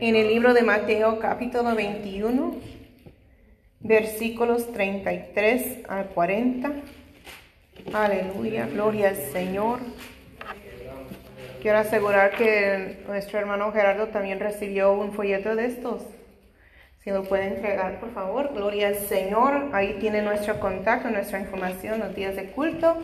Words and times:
en 0.00 0.16
el 0.16 0.28
libro 0.28 0.54
de 0.54 0.62
Mateo 0.62 1.18
capítulo 1.18 1.74
21, 1.74 2.54
versículos 3.80 4.72
33 4.72 5.80
al 5.88 6.06
40. 6.06 6.72
Aleluya, 7.92 8.66
gloria 8.66 9.10
al 9.10 9.16
Señor. 9.16 9.80
Quiero 11.60 11.78
asegurar 11.78 12.30
que 12.30 13.02
nuestro 13.06 13.38
hermano 13.38 13.70
Gerardo 13.72 14.06
también 14.06 14.40
recibió 14.40 14.94
un 14.94 15.12
folleto 15.12 15.54
de 15.54 15.66
estos. 15.66 16.02
Si 17.04 17.10
lo 17.10 17.24
puede 17.24 17.48
entregar, 17.48 18.00
por 18.00 18.12
favor. 18.14 18.54
Gloria 18.54 18.88
al 18.88 18.96
Señor. 18.96 19.68
Ahí 19.72 19.98
tiene 20.00 20.22
nuestro 20.22 20.60
contacto, 20.60 21.10
nuestra 21.10 21.40
información, 21.40 22.00
los 22.00 22.14
días 22.14 22.36
de 22.36 22.46
culto. 22.46 22.96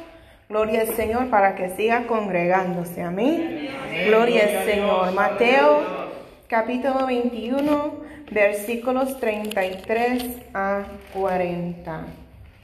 Gloria 0.48 0.80
al 0.82 0.88
Señor 0.88 1.28
para 1.28 1.56
que 1.56 1.68
siga 1.70 2.06
congregándose. 2.06 3.02
Amén. 3.02 3.68
Gloria 4.06 4.44
al 4.44 4.64
Señor. 4.64 5.12
Mateo 5.12 6.05
capítulo 6.48 7.06
21, 7.06 8.04
versículos 8.30 9.18
33 9.18 10.42
a 10.54 10.84
40. 11.12 12.06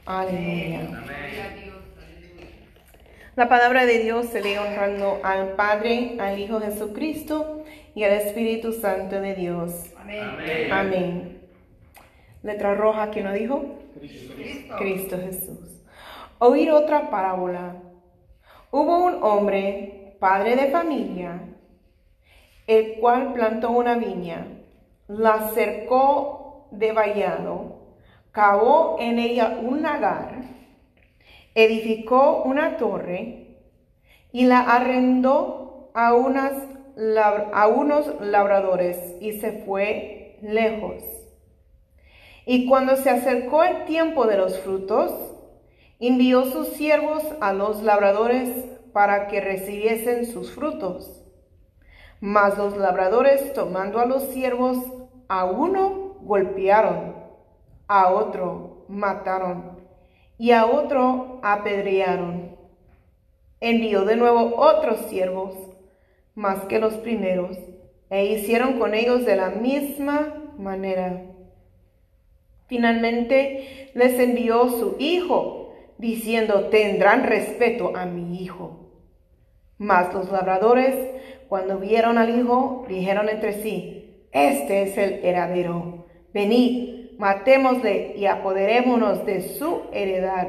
Aleluya. 0.05 1.03
La 3.35 3.49
palabra 3.49 3.85
de 3.85 3.99
Dios 3.99 4.27
se 4.27 4.41
lee 4.41 4.57
honrando 4.57 5.19
al 5.23 5.53
Padre, 5.55 6.17
al 6.19 6.39
Hijo 6.39 6.61
Jesucristo 6.61 7.63
y 7.93 8.03
al 8.03 8.11
Espíritu 8.13 8.71
Santo 8.71 9.19
de 9.19 9.35
Dios. 9.35 9.91
Amén. 9.97 10.71
Amén. 10.71 11.41
Letra 12.41 12.75
roja, 12.75 13.09
¿quién 13.09 13.25
lo 13.25 13.33
dijo? 13.33 13.79
Cristo. 13.99 14.75
Cristo 14.77 15.17
Jesús. 15.17 15.83
Oír 16.39 16.71
otra 16.71 17.09
parábola. 17.09 17.75
Hubo 18.71 19.05
un 19.05 19.23
hombre, 19.23 20.15
padre 20.19 20.55
de 20.55 20.71
familia, 20.71 21.52
el 22.67 22.95
cual 22.99 23.33
plantó 23.33 23.71
una 23.71 23.95
viña, 23.95 24.47
la 25.07 25.49
cercó 25.49 26.67
de 26.71 26.91
vallado, 26.91 27.83
cavó 28.31 28.97
en 28.99 29.19
ella 29.19 29.59
un 29.61 29.81
lagar, 29.81 30.43
edificó 31.55 32.43
una 32.43 32.77
torre 32.77 33.59
y 34.31 34.45
la 34.45 34.61
arrendó 34.61 35.91
a, 35.93 36.07
a 36.07 37.67
unos 37.67 38.21
labradores 38.21 39.15
y 39.21 39.33
se 39.33 39.63
fue 39.63 40.39
lejos. 40.41 41.03
Y 42.45 42.65
cuando 42.67 42.95
se 42.97 43.09
acercó 43.09 43.63
el 43.63 43.85
tiempo 43.85 44.25
de 44.25 44.37
los 44.37 44.59
frutos, 44.59 45.11
envió 45.99 46.45
sus 46.45 46.69
siervos 46.69 47.23
a 47.39 47.53
los 47.53 47.83
labradores 47.83 48.49
para 48.91 49.27
que 49.27 49.39
recibiesen 49.39 50.25
sus 50.25 50.51
frutos. 50.51 51.22
Mas 52.25 52.57
los 52.57 52.77
labradores, 52.77 53.51
tomando 53.51 53.99
a 53.99 54.05
los 54.05 54.23
siervos, 54.29 54.77
a 55.27 55.43
uno 55.43 56.15
golpearon, 56.21 57.15
a 57.89 58.13
otro 58.13 58.85
mataron 58.87 59.77
y 60.37 60.51
a 60.51 60.65
otro 60.65 61.41
apedrearon. 61.43 62.55
Envió 63.59 64.05
de 64.05 64.15
nuevo 64.15 64.55
otros 64.55 64.99
siervos, 65.09 65.53
más 66.33 66.63
que 66.63 66.79
los 66.79 66.93
primeros, 66.93 67.57
e 68.09 68.27
hicieron 68.27 68.79
con 68.79 68.93
ellos 68.93 69.25
de 69.25 69.35
la 69.35 69.49
misma 69.49 70.53
manera. 70.57 71.23
Finalmente 72.67 73.91
les 73.95 74.17
envió 74.17 74.69
su 74.69 74.95
hijo, 74.97 75.73
diciendo, 75.97 76.69
tendrán 76.69 77.25
respeto 77.25 77.97
a 77.97 78.05
mi 78.05 78.41
hijo. 78.41 78.82
Mas 79.83 80.13
los 80.13 80.31
labradores, 80.31 80.95
cuando 81.49 81.77
vieron 81.77 82.17
al 82.17 82.39
hijo, 82.39 82.85
dijeron 82.87 83.27
entre 83.27 83.61
sí, 83.61 84.27
este 84.31 84.83
es 84.83 84.97
el 84.97 85.25
heredero, 85.25 86.05
venid, 86.33 87.17
matémosle 87.17 88.13
y 88.15 88.25
apoderémonos 88.25 89.25
de 89.25 89.41
su 89.57 89.81
heredad. 89.91 90.47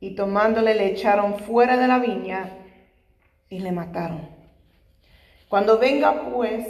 Y 0.00 0.16
tomándole 0.16 0.74
le 0.74 0.86
echaron 0.86 1.38
fuera 1.38 1.76
de 1.76 1.86
la 1.86 2.00
viña 2.00 2.50
y 3.48 3.60
le 3.60 3.70
mataron. 3.70 4.28
Cuando 5.48 5.78
venga 5.78 6.30
pues, 6.34 6.66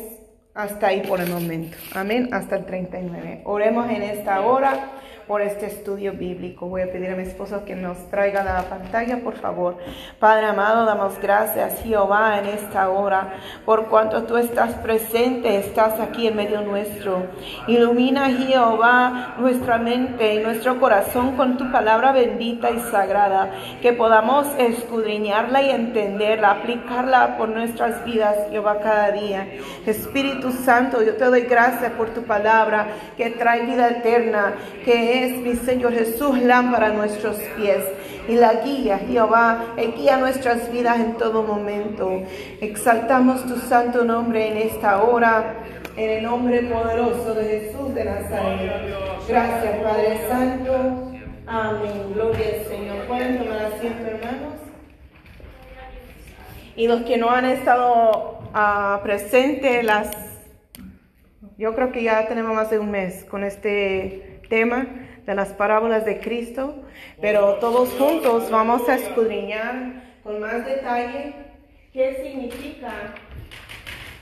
hasta 0.52 0.88
ahí 0.88 1.00
por 1.00 1.22
el 1.22 1.30
momento. 1.30 1.78
Amén, 1.94 2.28
hasta 2.32 2.56
el 2.56 2.66
39. 2.66 3.40
Oremos 3.46 3.88
en 3.88 4.02
esta 4.02 4.42
hora 4.42 4.90
por 5.30 5.42
este 5.42 5.66
estudio 5.66 6.14
bíblico. 6.14 6.66
Voy 6.66 6.82
a 6.82 6.90
pedir 6.90 7.08
a 7.08 7.14
mi 7.14 7.22
esposo 7.22 7.64
que 7.64 7.76
nos 7.76 7.96
traiga 8.10 8.42
la 8.42 8.64
pantalla, 8.64 9.18
por 9.22 9.36
favor. 9.36 9.76
Padre 10.18 10.46
amado, 10.46 10.84
damos 10.84 11.20
gracias, 11.22 11.84
Jehová, 11.84 12.40
en 12.40 12.46
esta 12.46 12.90
hora, 12.90 13.34
por 13.64 13.86
cuanto 13.86 14.24
tú 14.24 14.36
estás 14.36 14.74
presente, 14.78 15.56
estás 15.56 16.00
aquí 16.00 16.26
en 16.26 16.34
medio 16.34 16.62
nuestro. 16.62 17.28
Ilumina, 17.68 18.28
Jehová, 18.28 19.36
nuestra 19.38 19.78
mente 19.78 20.34
y 20.34 20.42
nuestro 20.42 20.80
corazón 20.80 21.36
con 21.36 21.56
tu 21.56 21.70
palabra 21.70 22.10
bendita 22.10 22.72
y 22.72 22.80
sagrada, 22.80 23.52
que 23.80 23.92
podamos 23.92 24.48
escudriñarla 24.58 25.62
y 25.62 25.70
entenderla, 25.70 26.50
aplicarla 26.50 27.36
por 27.38 27.50
nuestras 27.50 28.04
vidas, 28.04 28.36
Jehová, 28.50 28.80
cada 28.82 29.12
día. 29.12 29.46
Espíritu 29.86 30.50
Santo, 30.50 31.04
yo 31.04 31.14
te 31.14 31.26
doy 31.26 31.42
gracias 31.42 31.92
por 31.92 32.10
tu 32.10 32.24
palabra 32.24 32.88
que 33.16 33.30
trae 33.30 33.64
vida 33.64 33.90
eterna, 33.90 34.54
que 34.84 35.19
es 35.20 35.36
mi 35.36 35.54
Señor 35.56 35.92
Jesús, 35.92 36.38
lámpara 36.42 36.86
a 36.86 36.92
nuestros 36.92 37.36
pies 37.56 37.84
y 38.28 38.34
la 38.34 38.54
guía, 38.54 38.98
Jehová, 38.98 39.74
guía 39.96 40.16
nuestras 40.16 40.70
vidas 40.72 40.98
en 40.98 41.16
todo 41.16 41.42
momento. 41.42 42.22
Exaltamos 42.60 43.44
tu 43.46 43.56
santo 43.56 44.04
nombre 44.04 44.48
en 44.48 44.56
esta 44.56 45.02
hora, 45.02 45.56
en 45.96 46.10
el 46.10 46.22
nombre 46.22 46.62
poderoso 46.62 47.34
de 47.34 47.44
Jesús 47.44 47.94
de 47.94 48.04
Nazaret. 48.04 48.94
Gracias, 49.28 49.76
Padre 49.82 50.28
Santo. 50.28 51.12
Amén. 51.46 52.12
Gloria 52.14 52.46
al 52.46 52.66
Señor. 52.66 53.06
Pueden 53.06 53.38
tomar 53.38 53.64
asiento, 53.64 54.06
hermanos. 54.06 54.54
Y 56.76 56.86
los 56.86 57.02
que 57.02 57.18
no 57.18 57.30
han 57.30 57.44
estado 57.44 58.38
uh, 58.54 59.02
presentes, 59.02 59.84
las, 59.84 60.10
yo 61.58 61.74
creo 61.74 61.90
que 61.90 62.04
ya 62.04 62.26
tenemos 62.28 62.54
más 62.54 62.70
de 62.70 62.78
un 62.78 62.90
mes 62.90 63.24
con 63.24 63.44
este 63.44 64.39
tema 64.50 64.86
de 65.24 65.34
las 65.34 65.54
parábolas 65.54 66.04
de 66.04 66.20
Cristo, 66.20 66.82
pero 67.22 67.54
todos 67.54 67.88
juntos 67.94 68.50
vamos 68.50 68.86
a 68.88 68.96
escudriñar 68.96 70.02
con 70.22 70.40
más 70.40 70.66
detalle 70.66 71.32
qué 71.94 72.20
significa 72.22 73.14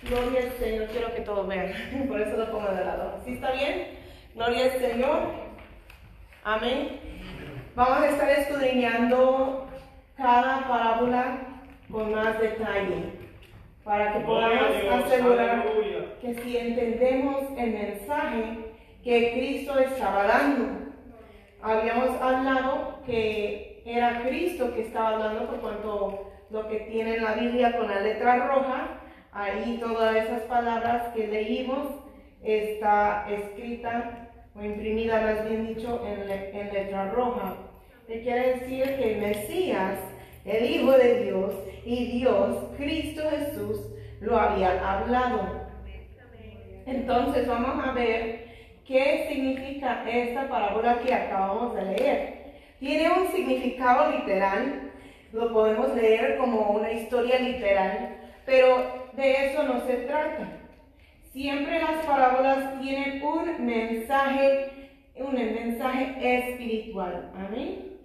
Gloria 0.03 0.41
al 0.43 0.53
Señor, 0.59 0.87
quiero 0.93 1.13
que 1.13 1.23
todos 1.23 1.49
vean, 1.49 1.73
por 2.09 2.21
eso 2.21 2.37
lo 2.37 2.51
pongo 2.53 2.71
de 2.71 2.85
lado. 2.85 3.21
¿Sí 3.25 3.33
está 3.33 3.51
bien? 3.51 3.89
Gloria 4.35 4.65
al 4.65 4.81
Señor. 4.81 5.19
Amén. 6.45 7.01
Vamos 7.75 7.99
a 7.99 8.09
estar 8.09 8.31
escudriñando 8.31 9.67
cada 10.17 10.69
parábola 10.69 11.39
con 11.91 12.13
más 12.13 12.39
detalle 12.41 13.13
para 13.83 14.13
que 14.13 14.21
podamos 14.21 15.05
asegurar 15.05 15.65
que 16.21 16.35
si 16.35 16.57
entendemos 16.57 17.45
el 17.57 17.73
mensaje 17.73 18.68
que 19.03 19.33
Cristo 19.33 19.79
estaba 19.79 20.25
dando, 20.25 20.93
habíamos 21.63 22.21
hablado 22.21 23.01
que 23.07 23.83
era 23.85 24.23
Cristo 24.23 24.75
que 24.75 24.83
estaba 24.83 25.15
hablando 25.15 25.47
por 25.47 25.61
cuanto 25.61 26.33
lo 26.51 26.69
que 26.69 26.81
tiene 26.81 27.19
la 27.19 27.35
Biblia 27.35 27.77
con 27.77 27.89
la 27.89 28.01
letra 28.01 28.47
roja, 28.49 29.01
ahí 29.33 29.79
todas 29.81 30.17
esas 30.17 30.43
palabras 30.43 31.15
que 31.15 31.27
leímos 31.27 31.89
está 32.43 33.27
escrita 33.31 34.29
o 34.55 34.63
imprimida, 34.63 35.21
más 35.21 35.49
bien 35.49 35.69
dicho, 35.69 36.05
en, 36.07 36.27
letra 36.73 37.11
roja. 37.11 37.57
Que 38.07 38.23
quiere 38.23 38.59
decir 38.59 38.85
que 38.97 39.15
el 39.15 39.21
Mesías, 39.21 39.99
el 40.45 40.71
Hijo 40.71 40.93
de 40.93 41.25
Dios 41.25 41.53
y 41.85 42.19
Dios, 42.19 42.65
Cristo 42.77 43.23
Jesús, 43.31 43.81
lo 44.21 44.39
había 44.39 44.91
hablado. 44.91 45.69
Entonces 46.87 47.47
vamos 47.47 47.87
a 47.87 47.93
ver 47.93 48.38
¿Qué 48.89 49.27
significa 49.29 50.03
esta 50.09 50.49
parábola 50.49 50.99
que 51.01 51.13
acabamos 51.13 51.75
de 51.75 51.83
leer? 51.83 52.55
Tiene 52.81 53.11
un 53.11 53.29
significado 53.29 54.13
literal, 54.13 54.93
lo 55.31 55.53
podemos 55.53 55.95
leer 55.95 56.39
como 56.39 56.71
una 56.71 56.91
historia 56.91 57.39
literal, 57.39 58.17
pero 58.47 59.11
de 59.13 59.45
eso 59.45 59.63
no 59.65 59.87
se 59.87 59.95
trata. 60.07 60.49
Siempre 61.33 61.81
las 61.81 62.07
parábolas 62.07 62.81
tienen 62.81 63.23
un 63.23 63.67
mensaje, 63.67 64.71
un 65.17 65.35
mensaje 65.35 66.39
espiritual. 66.39 67.31
Amén. 67.37 67.99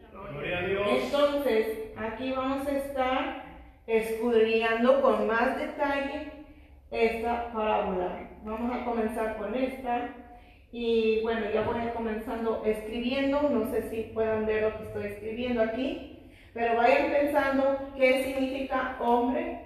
Entonces, 0.90 1.94
aquí 1.96 2.34
vamos 2.34 2.68
a 2.68 2.72
estar 2.78 3.44
escudriñando 3.88 5.02
con 5.02 5.28
más 5.28 5.58
detalle 5.58 6.30
esta 6.92 7.54
parábola. 7.54 8.30
Vamos 8.44 8.76
a 8.76 8.84
comenzar 8.84 9.38
con 9.38 9.56
esta. 9.56 10.23
Y 10.76 11.22
bueno, 11.22 11.42
ya 11.54 11.62
voy 11.62 11.80
a 11.82 11.94
comenzando 11.94 12.64
escribiendo, 12.66 13.44
no 13.44 13.70
sé 13.70 13.92
si 13.92 14.12
puedan 14.12 14.48
ver 14.48 14.64
lo 14.64 14.76
que 14.76 14.84
estoy 14.86 15.06
escribiendo 15.06 15.62
aquí, 15.62 16.32
pero 16.52 16.78
vayan 16.78 17.12
pensando 17.12 17.78
qué 17.96 18.24
significa 18.24 18.98
hombre, 19.00 19.66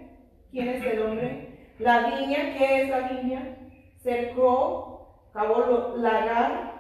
quién 0.52 0.68
es 0.68 0.84
el 0.84 1.02
hombre, 1.02 1.70
la 1.80 2.10
viña, 2.10 2.58
qué 2.58 2.82
es 2.82 2.90
la 2.90 3.08
viña, 3.08 3.56
cercó, 4.04 5.30
cavó 5.32 5.96
lagar, 5.96 6.74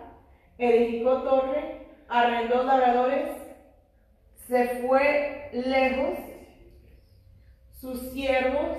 edificó 0.57 1.21
torre, 1.21 1.87
arrendó 2.09 2.63
labradores, 2.63 3.31
se 4.45 4.65
fue 4.81 5.51
lejos, 5.53 6.17
sus 7.71 8.11
siervos, 8.11 8.77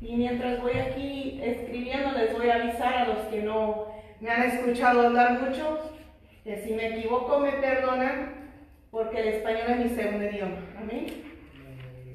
y 0.00 0.16
mientras 0.16 0.62
voy 0.62 0.78
aquí 0.78 1.40
escribiendo 1.42 2.12
les 2.12 2.32
voy 2.32 2.48
a 2.48 2.54
avisar 2.54 2.94
a 2.94 3.04
los 3.04 3.18
que 3.26 3.42
no 3.42 3.89
me 4.20 4.30
han 4.30 4.42
escuchado 4.42 5.06
hablar 5.06 5.40
mucho, 5.40 5.96
que 6.44 6.62
si 6.62 6.74
me 6.74 6.98
equivoco 6.98 7.38
me 7.38 7.52
perdonan, 7.52 8.50
porque 8.90 9.20
el 9.20 9.28
español 9.28 9.70
es 9.70 9.78
mi 9.78 9.88
segundo 9.96 10.24
idioma. 10.26 10.58
Amén. 10.78 11.06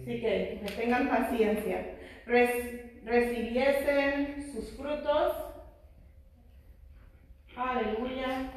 Así 0.01 0.21
que 0.21 0.61
tengan 0.77 1.09
paciencia. 1.09 1.97
recibiesen 3.05 4.51
sus 4.51 4.77
frutos. 4.77 5.35
Aleluya. 7.55 8.51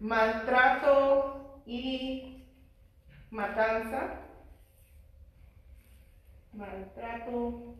Maltrato 0.00 1.62
y 1.66 2.44
matanza. 3.30 4.20
Maltrato 6.52 7.74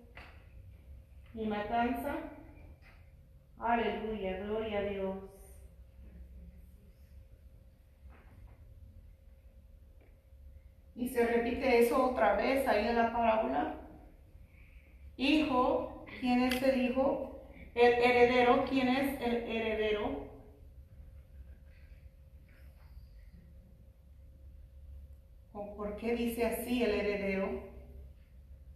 y 1.35 1.47
matanza. 1.47 2.38
Aleluya, 3.59 4.39
gloria 4.39 4.79
a 4.79 4.83
Dios. 4.83 5.17
Y 10.95 11.09
se 11.09 11.27
repite 11.27 11.79
eso 11.81 12.11
otra 12.11 12.35
vez 12.37 12.67
ahí 12.67 12.87
en 12.89 12.97
la 12.97 13.13
parábola. 13.13 13.75
Hijo, 15.17 16.05
¿quién 16.21 16.43
es 16.43 16.63
el 16.63 16.83
hijo? 16.83 17.41
El 17.75 17.95
heredero, 17.95 18.65
¿quién 18.69 18.89
es 18.89 19.21
el 19.21 19.37
heredero? 19.37 20.29
¿O 25.53 25.77
por 25.77 25.97
qué 25.97 26.15
dice 26.15 26.47
así 26.47 26.83
el 26.83 26.91
heredero? 26.91 27.63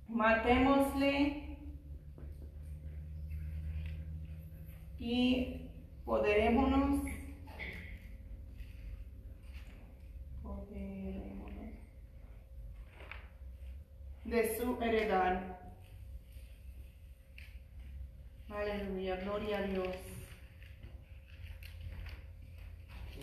Matémosle 0.09 1.42
y 5.03 5.69
poderémonos, 6.05 7.03
de 14.25 14.57
su 14.57 14.81
heredad. 14.81 15.59
Aleluya, 18.49 19.17
gloria 19.17 19.59
a 19.59 19.63
Dios. 19.63 19.97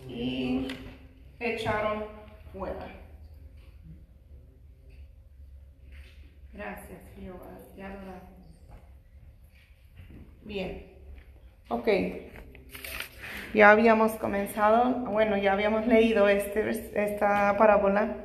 Y 0.06 0.68
echaron 1.40 2.04
fuera. 2.52 2.94
Gracias, 6.52 7.00
Jehová. 7.16 7.58
Ya 7.76 7.88
lo 7.88 8.00
Bien. 10.42 10.99
Ok, 11.72 11.86
ya 13.54 13.70
habíamos 13.70 14.10
comenzado, 14.14 14.90
bueno, 15.04 15.36
ya 15.36 15.52
habíamos 15.52 15.86
leído 15.86 16.28
este, 16.28 16.68
esta 16.68 17.56
parábola 17.56 18.16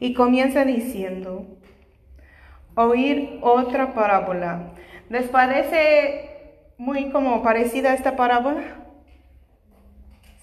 y 0.00 0.12
comienza 0.12 0.64
diciendo, 0.64 1.46
oír 2.74 3.38
otra 3.40 3.94
parábola. 3.94 4.72
¿Les 5.10 5.28
parece 5.28 6.72
muy 6.76 7.10
como 7.10 7.40
parecida 7.44 7.92
a 7.92 7.94
esta 7.94 8.16
parábola? 8.16 8.64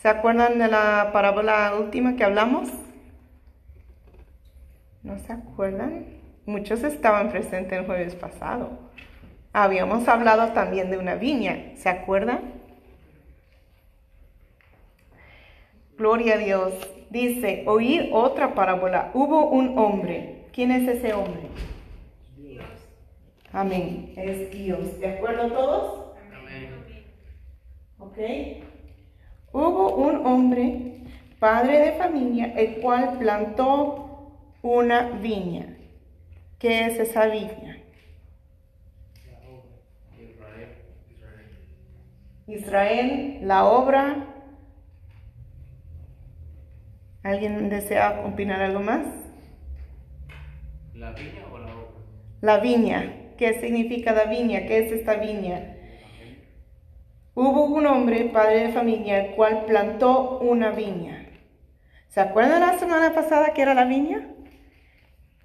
¿Se 0.02 0.08
acuerdan 0.08 0.60
de 0.60 0.70
la 0.70 1.10
parábola 1.12 1.76
última 1.78 2.16
que 2.16 2.24
hablamos? 2.24 2.70
¿No 5.02 5.20
se 5.20 5.34
acuerdan? 5.34 6.06
Muchos 6.46 6.84
estaban 6.84 7.32
presentes 7.32 7.80
el 7.80 7.86
jueves 7.86 8.16
pasado. 8.16 8.94
Habíamos 9.54 10.08
hablado 10.08 10.52
también 10.54 10.90
de 10.90 10.98
una 10.98 11.14
viña, 11.14 11.74
¿se 11.76 11.88
acuerdan? 11.88 12.54
Gloria 15.96 16.34
a 16.34 16.38
Dios. 16.38 16.74
Dice, 17.12 17.64
oír 17.68 18.10
otra 18.12 18.56
parábola. 18.56 19.12
Hubo 19.14 19.50
un 19.50 19.78
hombre. 19.78 20.48
¿Quién 20.52 20.72
es 20.72 20.88
ese 20.88 21.14
hombre? 21.14 21.44
Dios. 22.36 22.66
Amén. 23.52 24.12
Es 24.18 24.50
Dios. 24.52 25.00
¿De 25.00 25.10
acuerdo 25.10 25.48
todos? 25.52 26.16
Amén. 26.36 27.06
Ok. 28.00 28.18
Hubo 29.52 29.96
un 29.96 30.26
hombre, 30.26 31.04
padre 31.38 31.78
de 31.78 31.92
familia, 31.92 32.54
el 32.58 32.82
cual 32.82 33.20
plantó 33.20 34.40
una 34.64 35.10
viña. 35.10 35.78
¿Qué 36.58 36.88
es 36.88 37.00
esa 37.00 37.28
viña? 37.28 37.83
Israel, 42.48 43.40
la 43.42 43.66
obra. 43.66 44.28
¿Alguien 47.24 47.70
desea 47.70 48.22
opinar 48.26 48.62
algo 48.62 48.82
más? 48.82 49.06
¿La 50.94 51.12
viña 51.12 51.46
o 51.52 51.58
la 51.58 51.74
obra? 51.74 51.88
La 52.42 52.58
viña. 52.60 53.14
¿Qué 53.38 53.60
significa 53.62 54.12
la 54.12 54.26
viña? 54.26 54.66
¿Qué 54.66 54.80
es 54.80 54.92
esta 54.92 55.16
viña? 55.16 55.78
Hubo 57.34 57.66
un 57.66 57.88
hombre, 57.88 58.26
padre 58.26 58.68
de 58.68 58.74
familia, 58.74 59.26
el 59.26 59.36
cual 59.36 59.66
plantó 59.66 60.40
una 60.40 60.72
viña. 60.72 61.30
¿Se 62.10 62.20
acuerdan 62.20 62.62
la 62.62 62.78
semana 62.78 63.14
pasada 63.16 63.54
que 63.54 63.64
era 63.64 63.74
la 63.74 63.86
viña? 63.86 64.30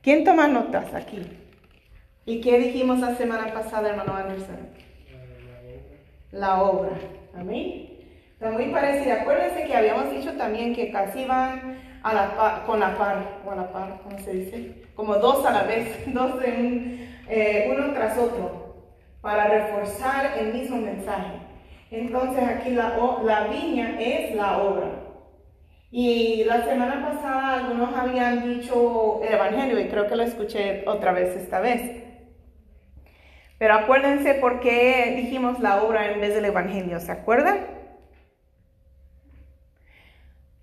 ¿Quién 0.02 0.24
toma 0.24 0.48
notas 0.48 0.92
aquí? 0.94 1.22
¿Y 2.26 2.42
qué 2.42 2.58
dijimos 2.58 2.98
la 2.98 3.14
semana 3.14 3.54
pasada, 3.54 3.88
hermano 3.88 4.14
Anderson? 4.14 4.68
La 6.32 6.62
obra. 6.62 6.92
Amén. 7.36 7.88
Está 8.32 8.50
muy 8.50 8.66
parecida. 8.66 9.22
Acuérdense 9.22 9.64
que 9.64 9.75
habíamos 9.75 10.10
dicho 10.10 10.32
también 10.36 10.75
que 10.75 10.90
casi 10.92 11.25
van 11.25 11.78
a 12.02 12.14
la 12.14 12.62
con 12.66 12.80
la 12.80 12.96
par, 12.96 13.40
o 13.44 13.50
a 13.50 13.56
la 13.56 13.72
par, 13.72 14.00
¿cómo 14.02 14.19
se 14.19 14.32
dice? 14.32 14.84
Como 14.94 15.14
dos 15.16 15.44
a 15.44 15.50
la 15.50 15.62
vez, 15.64 16.04
dos 16.14 16.38
de 16.40 17.08
eh, 17.28 17.75
uno 17.75 17.92
tras 17.92 18.16
otro, 18.16 18.76
para 19.20 19.48
reforzar 19.48 20.38
el 20.38 20.54
mismo 20.54 20.76
mensaje. 20.76 21.38
Entonces 21.90 22.44
aquí 22.44 22.70
la, 22.70 22.97
la 23.25 23.49
viña 23.49 23.97
es 23.99 24.35
la 24.35 24.58
obra. 24.58 25.08
Y 25.90 26.44
la 26.44 26.64
semana 26.66 27.08
pasada 27.08 27.54
algunos 27.54 27.97
habían 27.97 28.44
dicho 28.47 29.20
el 29.26 29.32
Evangelio 29.32 29.80
y 29.80 29.88
creo 29.88 30.06
que 30.06 30.16
lo 30.16 30.23
escuché 30.23 30.85
otra 30.87 31.12
vez 31.12 31.35
esta 31.35 31.61
vez. 31.61 32.07
Pero 33.58 33.74
acuérdense 33.74 34.34
por 34.34 34.60
qué 34.60 35.14
dijimos 35.16 35.58
la 35.58 35.82
obra 35.82 36.12
en 36.12 36.20
vez 36.20 36.34
del 36.34 36.44
Evangelio, 36.44 37.00
¿se 37.00 37.10
acuerdan? 37.10 37.58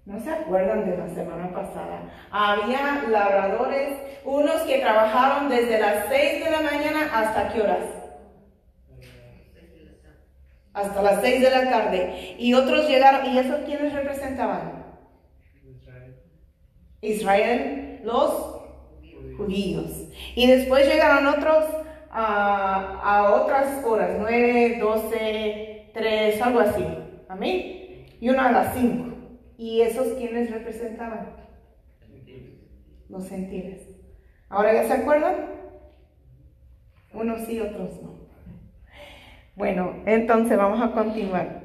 ¿No 0.06 0.20
se 0.20 0.30
acuerdan 0.30 0.90
de 0.90 0.98
la 0.98 1.10
semana 1.10 1.52
pasada? 1.52 2.04
Había 2.32 3.04
labradores, 3.10 3.98
unos 4.24 4.62
que 4.62 4.80
trabajaron 4.80 5.50
desde 5.50 5.80
las 5.80 6.08
6 6.10 6.46
de 6.46 6.52
la 6.52 6.62
mañana 6.62 7.10
hasta 7.14 7.52
qué 7.52 7.62
horas? 7.62 7.86
Hasta 10.74 11.02
las 11.02 11.22
6 11.22 11.42
de 11.42 11.50
la 11.50 11.70
tarde. 11.70 12.36
Y 12.38 12.54
otros 12.54 12.88
llegaron, 12.88 13.26
¿y 13.26 13.40
esos 13.40 13.62
quiénes 13.66 13.94
representaban? 13.94 14.86
Israel. 15.64 16.16
Israel, 17.02 18.02
los 18.04 18.62
judíos. 19.38 19.90
Y 20.36 20.48
después 20.48 20.88
llegaron 20.88 21.28
otros 21.28 21.66
a, 22.16 23.34
otras 23.34 23.84
horas, 23.84 24.12
9, 24.20 24.78
12, 24.80 25.92
3, 25.94 26.42
algo 26.42 26.60
así. 26.62 26.86
Amén. 27.28 28.06
Y 28.20 28.30
uno 28.30 28.42
a 28.42 28.52
las 28.52 28.74
5. 28.74 29.16
¿Y 29.58 29.82
esos 29.82 30.14
quiénes 30.14 30.52
representaban? 30.52 31.36
Los 33.10 33.26
sentidos. 33.26 33.82
¿Ahora 34.50 34.74
ya 34.74 34.84
se 34.86 34.94
acuerdan? 34.94 35.36
Unos 37.14 37.42
sí, 37.42 37.60
otros 37.60 38.02
no. 38.02 38.16
Bueno, 39.56 39.96
entonces 40.06 40.58
vamos 40.58 40.82
a 40.82 40.92
continuar. 40.92 41.64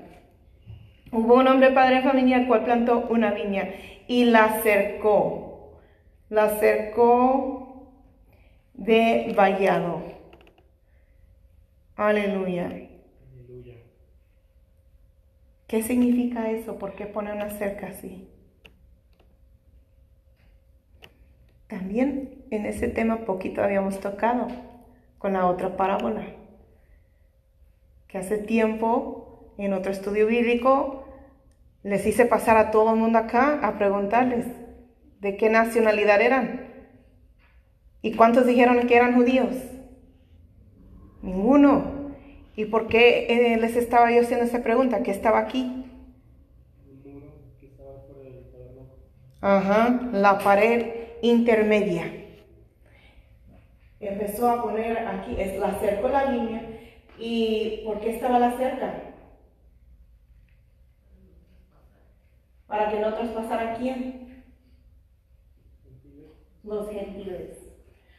Hubo 1.13 1.35
un 1.35 1.49
hombre 1.49 1.73
padre 1.73 1.97
de 1.97 2.03
familia 2.03 2.37
el 2.37 2.47
cual 2.47 2.65
plantó 2.65 3.09
una 3.11 3.33
viña 3.33 3.71
y 4.07 4.25
la 4.25 4.61
cercó. 4.63 5.81
La 6.29 6.51
cercó 6.61 7.93
de 8.75 9.33
vallado 9.37 10.20
Aleluya. 12.01 12.89
¿Qué 15.69 15.83
significa 15.83 16.51
eso? 16.51 16.79
¿Por 16.79 16.95
qué 16.95 17.05
pone 17.05 17.31
una 17.31 17.51
cerca 17.51 17.89
así? 17.89 18.27
También 21.67 22.47
en 22.51 22.65
ese 22.65 22.89
tema 22.89 23.27
poquito 23.27 23.63
habíamos 23.63 24.01
tocado. 24.01 24.49
con 25.19 25.35
la 25.35 25.45
otra 25.45 25.77
parábola. 25.77 26.25
Que 28.09 28.17
hace 28.17 28.39
tiempo, 28.39 29.53
en 29.59 29.75
otro 29.75 29.93
estudio 29.93 30.27
bíblico, 30.27 31.05
les 31.83 32.07
hice 32.07 32.25
pasar 32.25 32.57
a 32.57 32.71
todo 32.71 32.95
el 32.95 32.99
mundo 32.99 33.19
acá 33.19 33.61
a 33.63 33.77
preguntarles 33.77 34.47
de 35.21 35.37
qué 35.37 35.51
nacionalidad 35.51 36.23
eran. 36.23 36.67
¿Y 38.01 38.15
cuántos 38.15 38.47
dijeron 38.47 38.87
que 38.87 38.97
eran 38.97 39.15
judíos? 39.15 39.55
Ninguno. 41.23 41.90
¿Y 42.61 42.67
por 42.67 42.89
qué 42.89 43.55
eh, 43.55 43.57
les 43.57 43.75
estaba 43.75 44.13
yo 44.13 44.21
haciendo 44.21 44.45
esa 44.45 44.63
pregunta? 44.63 45.03
¿Qué 45.03 45.13
estaba 45.13 45.39
aquí? 45.39 45.83
Ajá, 49.41 50.11
la 50.13 50.39
pared 50.41 50.93
intermedia. 51.23 52.05
Empezó 53.99 54.51
a 54.51 54.63
poner 54.63 54.99
aquí, 55.09 55.41
es, 55.41 55.59
la 55.59 55.69
acercó 55.69 56.09
la 56.09 56.33
línea. 56.33 56.63
¿Y 57.19 57.81
por 57.87 57.99
qué 58.01 58.17
estaba 58.17 58.39
la 58.39 58.55
cerca? 58.59 59.05
Para 62.67 62.91
que 62.91 63.01
no 63.01 63.15
traspasara 63.15 63.77
quién? 63.79 64.45
Los 66.63 66.91
gentiles. 66.91 67.57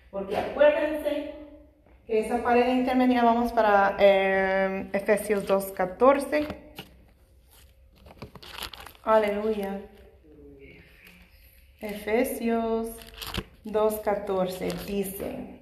Porque 0.10 0.36
acuérdense 0.36 1.41
esa 2.20 2.44
pared 2.44 2.68
intermedia, 2.68 3.24
vamos 3.24 3.54
para 3.54 3.96
eh, 3.98 4.90
Efesios 4.92 5.48
2.14. 5.48 6.46
Aleluya. 9.04 9.80
Efesios 11.80 12.90
2.14 13.64 14.74
dice, 14.86 15.62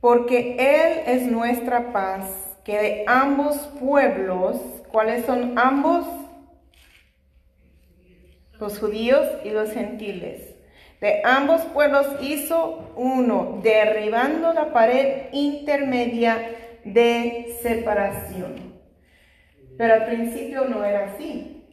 porque 0.00 0.56
Él 0.58 1.04
es 1.06 1.32
nuestra 1.32 1.92
paz, 1.92 2.58
que 2.62 2.78
de 2.78 3.04
ambos 3.06 3.56
pueblos, 3.80 4.56
¿cuáles 4.92 5.24
son 5.24 5.58
ambos? 5.58 6.06
Los 8.60 8.78
judíos 8.78 9.26
y 9.42 9.50
los 9.50 9.72
gentiles. 9.72 10.49
De 11.00 11.22
ambos 11.24 11.62
pueblos 11.72 12.06
hizo 12.20 12.92
uno, 12.94 13.60
derribando 13.62 14.52
la 14.52 14.72
pared 14.72 15.28
intermedia 15.32 16.36
de 16.84 17.56
separación. 17.62 18.74
Pero 19.78 19.94
al 19.94 20.04
principio 20.04 20.66
no 20.66 20.84
era 20.84 21.06
así. 21.06 21.64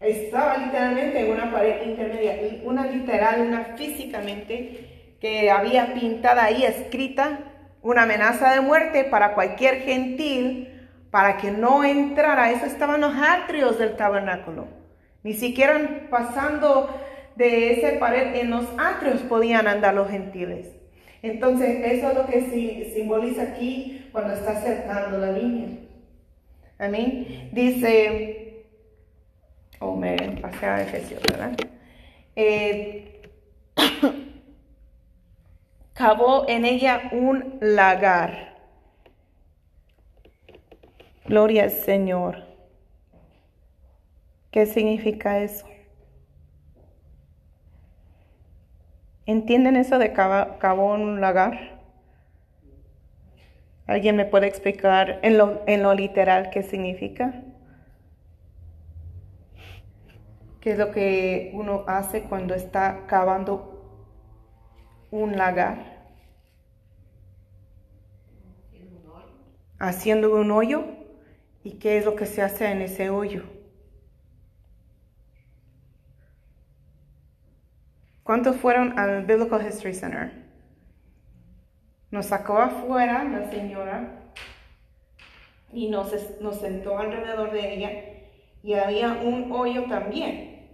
Estaba 0.00 0.56
literalmente 0.56 1.20
en 1.20 1.30
una 1.30 1.52
pared 1.52 1.86
intermedia, 1.86 2.60
una 2.64 2.86
literal, 2.86 3.42
una 3.42 3.64
físicamente, 3.76 5.16
que 5.20 5.50
había 5.50 5.94
pintada 5.94 6.44
ahí 6.44 6.64
escrita 6.64 7.40
una 7.82 8.02
amenaza 8.04 8.52
de 8.54 8.60
muerte 8.60 9.04
para 9.04 9.34
cualquier 9.34 9.82
gentil, 9.82 10.88
para 11.10 11.36
que 11.36 11.50
no 11.50 11.84
entrara. 11.84 12.50
Eso 12.50 12.64
estaban 12.64 13.02
los 13.02 13.14
atrios 13.14 13.78
del 13.78 13.96
tabernáculo. 13.96 14.68
Ni 15.22 15.34
siquiera 15.34 16.08
pasando 16.10 16.88
de 17.36 17.72
esa 17.72 17.98
pared 17.98 18.36
en 18.36 18.50
los 18.50 18.66
atrios 18.78 19.20
podían 19.22 19.66
andar 19.66 19.94
los 19.94 20.10
gentiles. 20.10 20.68
Entonces, 21.22 21.80
eso 21.84 22.10
es 22.10 22.14
lo 22.14 22.26
que 22.26 22.92
simboliza 22.94 23.42
aquí 23.42 24.08
cuando 24.12 24.34
está 24.34 24.52
acercando 24.52 25.18
la 25.18 25.32
línea. 25.32 25.68
Amén. 26.78 27.48
Dice 27.52 28.44
o 29.84 29.96
me 29.96 30.16
pasé 30.40 30.66
a 30.66 30.82
Efesios, 30.82 31.22
¿verdad? 31.22 31.52
Eh, 32.36 33.22
en 36.48 36.64
ella 36.64 37.10
un 37.12 37.58
lagar. 37.60 38.54
Gloria 41.26 41.64
al 41.64 41.70
Señor. 41.70 42.44
¿Qué 44.50 44.66
significa 44.66 45.40
eso? 45.40 45.66
¿Entienden 49.26 49.76
eso 49.76 49.98
de 49.98 50.12
cavó 50.12 50.92
un 50.92 51.20
lagar? 51.20 51.80
¿Alguien 53.86 54.16
me 54.16 54.26
puede 54.26 54.46
explicar 54.46 55.20
en 55.22 55.38
lo, 55.38 55.62
en 55.66 55.82
lo 55.82 55.94
literal 55.94 56.50
qué 56.50 56.62
significa? 56.62 57.42
¿Qué 60.60 60.72
es 60.72 60.78
lo 60.78 60.90
que 60.90 61.50
uno 61.54 61.84
hace 61.86 62.22
cuando 62.22 62.54
está 62.54 63.06
cavando 63.06 64.10
un 65.10 65.36
lagar? 65.36 66.08
Haciendo 69.78 70.34
un 70.34 70.50
hoyo. 70.50 70.84
¿Y 71.62 71.72
qué 71.78 71.96
es 71.96 72.04
lo 72.04 72.14
que 72.14 72.26
se 72.26 72.42
hace 72.42 72.70
en 72.70 72.82
ese 72.82 73.08
hoyo? 73.08 73.53
¿Cuántos 78.24 78.56
fueron 78.56 78.98
al 78.98 79.26
Biblical 79.26 79.66
History 79.66 79.92
Center? 79.92 80.32
Nos 82.10 82.24
sacó 82.24 82.56
afuera 82.56 83.22
la 83.22 83.50
señora 83.50 84.32
y 85.70 85.90
nos, 85.90 86.10
sentó 86.58 86.98
alrededor 86.98 87.52
de 87.52 87.74
ella 87.74 87.90
y 88.62 88.72
había 88.72 89.12
un 89.12 89.52
hoyo 89.52 89.84
también 89.90 90.70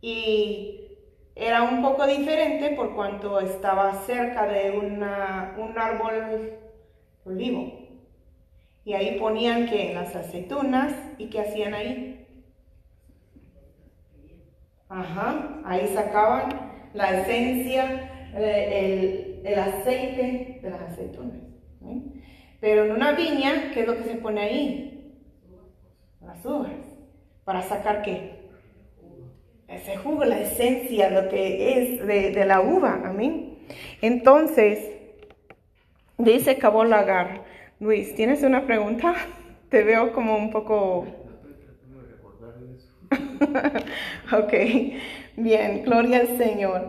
y 0.00 0.98
era 1.36 1.62
un 1.62 1.80
poco 1.80 2.08
diferente 2.08 2.70
por 2.70 2.92
cuanto 2.96 3.38
estaba 3.38 3.92
cerca 4.02 4.48
de 4.48 4.72
un 4.76 5.78
árbol 5.78 6.58
olivo. 7.24 7.72
Y 8.84 8.94
ahí 8.94 9.16
ponían 9.20 9.66
que 9.66 9.94
las 9.94 10.16
aceitunas 10.16 10.92
y 11.18 11.30
qué 11.30 11.40
hacían 11.42 11.72
ahí. 11.72 12.26
Ajá, 14.94 15.62
ahí 15.64 15.88
sacaban 15.94 16.50
la 16.92 17.22
esencia, 17.22 18.10
eh, 18.36 19.40
el, 19.42 19.58
aceite 19.58 20.60
de 20.62 20.70
las 20.70 20.82
aceitunas. 20.82 21.38
Pero 22.60 22.84
en 22.84 22.92
una 22.92 23.12
viña, 23.12 23.70
¿qué 23.72 23.80
es 23.80 23.86
lo 23.86 23.96
que 23.96 24.04
se 24.04 24.16
pone 24.16 24.40
ahí? 24.42 25.18
Las 26.20 26.44
uvas. 26.44 26.72
¿Para 27.44 27.62
sacar 27.62 28.02
qué? 28.02 28.42
ese 29.66 29.96
jugo, 29.96 30.24
la 30.26 30.38
esencia, 30.38 31.08
lo 31.08 31.30
que 31.30 31.78
es 31.78 32.06
de, 32.06 32.44
la 32.44 32.60
uva, 32.60 33.00
amén. 33.06 33.58
Entonces, 34.02 34.90
dice 36.18 36.58
Cabo 36.58 36.84
Lagar, 36.84 37.44
Luis, 37.80 38.14
¿tienes 38.14 38.42
una 38.42 38.66
pregunta? 38.66 39.14
Te 39.70 39.82
veo 39.82 40.12
como 40.12 40.36
un 40.36 40.50
poco... 40.50 41.06
ok, 44.32 44.52
bien, 45.36 45.82
gloria 45.84 46.20
al 46.20 46.38
Señor. 46.38 46.88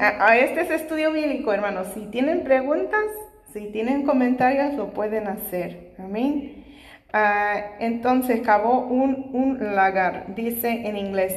A, 0.00 0.36
este 0.38 0.62
es 0.62 0.70
estudio 0.70 1.12
bíblico, 1.12 1.52
hermanos. 1.52 1.88
Si 1.94 2.06
tienen 2.06 2.44
preguntas, 2.44 3.04
si 3.52 3.66
tienen 3.72 4.04
comentarios, 4.04 4.74
lo 4.74 4.92
pueden 4.92 5.28
hacer. 5.28 5.92
Amén. 5.98 6.64
Ah, 7.12 7.76
entonces, 7.80 8.40
cavó 8.40 8.86
un, 8.86 9.30
un 9.32 9.74
lagar, 9.74 10.34
dice 10.34 10.86
en 10.86 10.96
inglés 10.96 11.34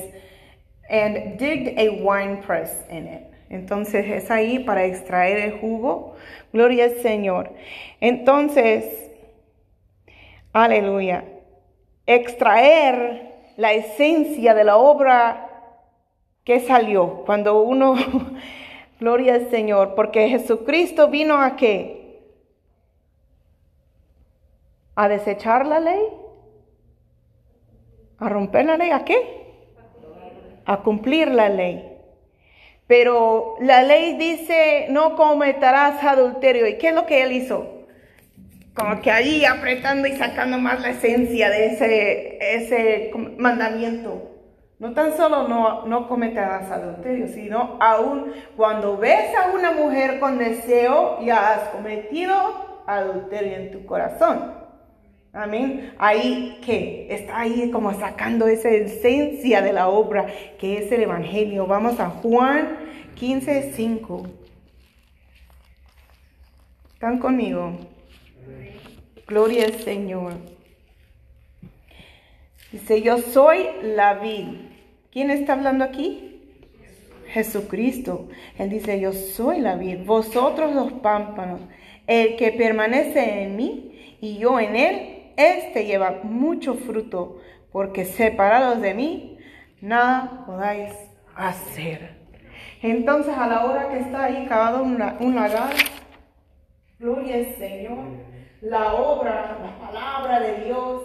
and 0.90 1.38
digged 1.38 1.78
a 1.78 2.04
wine 2.04 2.38
press 2.38 2.86
in 2.90 3.08
it. 3.08 3.22
Entonces 3.50 4.06
es 4.10 4.32
ahí 4.32 4.60
para 4.60 4.86
extraer 4.86 5.38
el 5.38 5.60
jugo. 5.60 6.16
Gloria 6.52 6.86
al 6.86 6.96
Señor. 7.02 7.52
Entonces, 8.02 8.86
aleluya. 10.54 11.24
Extraer 12.06 13.33
la 13.58 13.74
esencia 13.74 14.54
de 14.54 14.64
la 14.64 14.78
obra 14.78 15.50
que 16.44 16.60
salió 16.60 17.24
cuando 17.26 17.62
uno, 17.62 17.96
gloria 19.00 19.36
al 19.36 19.50
Señor, 19.50 19.96
porque 19.96 20.30
Jesucristo 20.30 21.10
vino 21.10 21.38
a 21.38 21.56
qué? 21.56 22.22
A 24.96 25.08
desechar 25.08 25.66
la 25.66 25.80
ley, 25.80 26.02
a 28.20 28.30
romper 28.30 28.66
la 28.66 28.78
ley, 28.78 28.92
¿a 28.92 29.04
qué? 29.04 29.44
a 30.66 30.78
cumplir 30.78 31.30
la 31.30 31.50
ley. 31.50 31.90
Pero 32.88 33.56
la 33.60 33.84
ley 33.84 34.18
dice, 34.18 34.88
no 34.90 35.16
cometerás 35.16 36.04
adulterio. 36.04 36.68
¿Y 36.68 36.78
qué 36.78 36.90
es 36.90 36.96
lo 36.96 37.06
que 37.06 37.22
él 37.24 37.32
hizo? 37.32 37.83
Como 38.76 39.02
que 39.02 39.12
ahí 39.12 39.46
apretando 39.46 40.08
y 40.08 40.14
sacando 40.18 40.58
más 40.58 40.82
la 40.82 40.90
esencia 40.90 41.50
de 41.50 41.68
ese, 41.68 42.56
ese 42.56 43.12
mandamiento. 43.38 44.32
No 44.80 44.94
tan 44.94 45.16
solo 45.16 45.48
no, 45.48 45.86
no 45.86 46.08
cometerás 46.08 46.70
adulterio, 46.72 47.28
sino 47.28 47.78
aún 47.80 48.34
cuando 48.58 48.98
ves 48.98 49.34
a 49.36 49.52
una 49.52 49.72
mujer 49.72 50.20
con 50.20 50.40
deseo, 50.40 51.22
ya 51.24 51.54
has 51.54 51.70
cometido 51.70 52.84
adulterio 52.88 53.56
en 53.56 53.72
tu 53.72 53.86
corazón. 53.86 54.56
Amén. 55.32 55.94
Ahí 55.98 56.60
que 56.66 57.08
está 57.10 57.42
ahí 57.42 57.72
como 57.72 57.94
sacando 57.94 58.48
esa 58.48 58.70
esencia 58.70 59.62
de 59.62 59.74
la 59.74 59.88
obra 59.88 60.28
que 60.60 60.80
es 60.80 60.92
el 60.92 61.04
Evangelio. 61.04 61.66
Vamos 61.66 62.00
a 62.00 62.10
Juan 62.10 62.78
15, 63.16 63.72
5. 63.74 64.28
¿Están 66.94 67.20
conmigo? 67.20 67.93
Gloria 69.28 69.66
al 69.66 69.74
Señor. 69.74 70.34
Dice, 72.72 73.02
yo 73.02 73.20
soy 73.20 73.68
la 73.82 74.16
vid. 74.16 74.48
¿Quién 75.12 75.30
está 75.30 75.54
hablando 75.54 75.84
aquí? 75.84 76.42
Jesucristo. 77.28 78.30
Él 78.58 78.70
dice, 78.70 79.00
yo 79.00 79.14
soy 79.14 79.60
la 79.60 79.76
vid, 79.76 80.06
vosotros 80.06 80.74
los 80.74 80.92
pámpanos. 80.94 81.62
El 82.08 82.36
que 82.36 82.52
permanece 82.52 83.44
en 83.44 83.56
mí 83.56 84.18
y 84.22 84.38
yo 84.38 84.60
en 84.60 84.76
él, 84.76 85.24
este 85.38 85.86
lleva 85.86 86.20
mucho 86.24 86.76
fruto, 86.76 87.42
porque 87.72 88.06
separados 88.06 88.82
de 88.82 88.94
mí, 88.94 89.38
nada 89.82 90.44
podáis 90.46 90.94
hacer. 91.36 92.18
Entonces 92.82 93.34
a 93.36 93.48
la 93.48 93.66
hora 93.66 93.90
que 93.90 94.00
está 94.00 94.26
ahí 94.26 94.46
cavado 94.48 94.84
un, 94.84 95.02
un 95.20 95.36
lagar, 95.36 95.74
gloria 97.00 97.36
al 97.36 97.56
Señor, 97.56 98.33
la 98.64 98.94
obra, 98.94 99.58
la 99.62 99.78
palabra 99.78 100.40
de 100.40 100.66
Dios, 100.66 101.04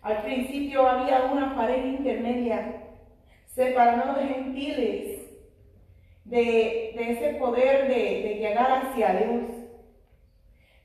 al 0.00 0.22
principio 0.22 0.88
había 0.88 1.24
una 1.24 1.54
pared 1.54 1.84
intermedia 1.84 2.84
separando 3.54 4.12
a 4.12 4.24
gentiles 4.24 5.20
de, 6.24 6.94
ese 6.94 7.34
poder 7.34 7.88
de, 7.88 8.36
llegar 8.36 8.86
hacia 8.86 9.12
Dios. 9.12 9.50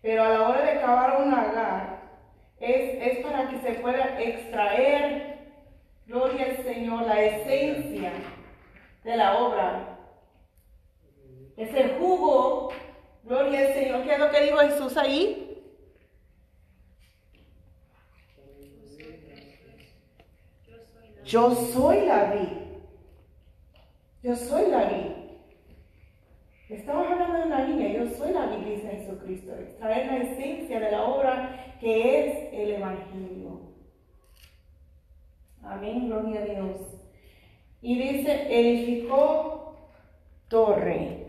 Pero 0.02 0.24
a 0.24 0.30
la 0.30 0.50
hora 0.50 0.66
de 0.66 0.82
cavar 0.82 1.22
un 1.22 1.32
lagar, 1.32 2.02
es, 2.60 3.18
es 3.18 3.26
para 3.26 3.48
que 3.48 3.60
se 3.60 3.80
pueda 3.80 4.22
extraer, 4.22 5.38
gloria 6.08 6.46
al 6.46 6.58
Señor, 6.66 7.04
la 7.04 7.22
esencia 7.22 8.12
de 9.06 9.18
la 9.18 9.38
obra. 9.38 9.98
Es 11.56 11.74
el 11.74 11.98
jugo, 12.00 12.70
gloria 13.24 13.60
al 13.60 13.74
Señor. 13.76 14.04
¿Qué 14.04 14.14
es 14.14 14.20
lo 14.20 14.30
que 14.30 14.42
dijo 14.42 14.58
Jesús 14.58 14.98
ahí? 14.98 15.51
Yo 21.26 21.56
soy 21.56 22.06
la 22.06 22.34
vid. 22.34 22.48
Yo 24.24 24.36
soy 24.36 24.70
la 24.70 24.86
vid. 24.86 25.12
Estamos 26.70 27.08
hablando 27.08 27.38
de 27.38 27.44
una 27.48 27.66
viña, 27.66 27.88
yo 27.90 28.10
soy 28.16 28.32
la 28.32 28.46
vid, 28.48 28.66
dice 28.66 28.88
Jesucristo. 28.90 29.54
Extraer 29.54 30.08
la 30.08 30.18
esencia 30.18 30.80
de 30.80 30.92
la 30.92 31.04
obra 31.04 31.76
que 31.80 32.20
es 32.20 32.54
el 32.54 32.72
Evangelio. 32.76 33.62
Amén, 35.64 36.08
gloria 36.08 36.42
a 36.42 36.46
Dios. 36.46 36.78
Y 37.82 37.98
dice, 37.98 38.48
edificó 38.50 39.90
torre. 40.48 41.28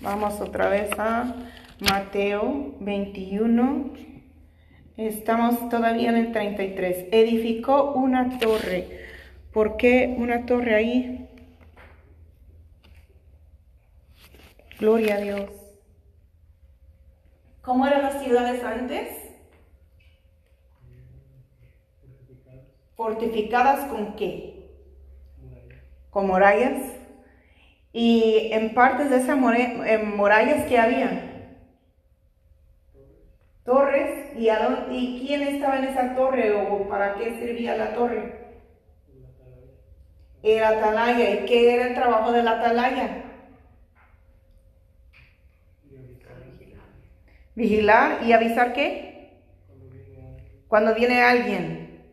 Vamos 0.00 0.40
otra 0.40 0.68
vez 0.68 0.90
a 0.98 1.34
Mateo 1.80 2.74
21. 2.80 3.92
Estamos 5.00 5.70
todavía 5.70 6.10
en 6.10 6.16
el 6.16 6.30
33. 6.30 7.06
Edificó 7.10 7.94
una 7.94 8.38
torre 8.38 9.00
¿Por 9.50 9.78
qué 9.78 10.14
una 10.18 10.44
torre 10.44 10.74
ahí? 10.74 11.26
Gloria 14.78 15.14
a 15.14 15.20
Dios. 15.20 15.50
¿Cómo 17.62 17.86
eran 17.86 18.02
las 18.02 18.22
ciudades 18.22 18.62
antes? 18.62 19.08
Fortificadas 22.94 23.86
con 23.86 24.16
qué? 24.16 24.70
Con 26.10 26.26
murallas. 26.26 26.82
Y 27.94 28.50
en 28.52 28.74
partes 28.74 29.08
de 29.08 29.16
esas 29.16 29.38
murallas 29.38 30.66
que 30.66 30.78
había 30.78 31.56
torres. 33.64 34.19
¿Y, 34.36 34.48
¿Y 34.48 35.26
quién 35.26 35.42
estaba 35.42 35.78
en 35.78 35.84
esa 35.84 36.14
torre 36.14 36.52
o 36.52 36.88
para 36.88 37.14
qué 37.14 37.38
servía 37.38 37.76
la 37.76 37.94
torre? 37.94 38.40
el 40.42 40.64
atalaya. 40.64 41.30
¿Y 41.30 41.44
qué 41.46 41.74
era 41.74 41.88
el 41.88 41.94
trabajo 41.94 42.32
del 42.32 42.48
atalaya? 42.48 43.24
Vigilar 47.54 48.22
y 48.24 48.32
avisar 48.32 48.72
qué? 48.72 49.42
Cuando 50.68 50.94
viene 50.94 51.20
alguien. 51.22 52.04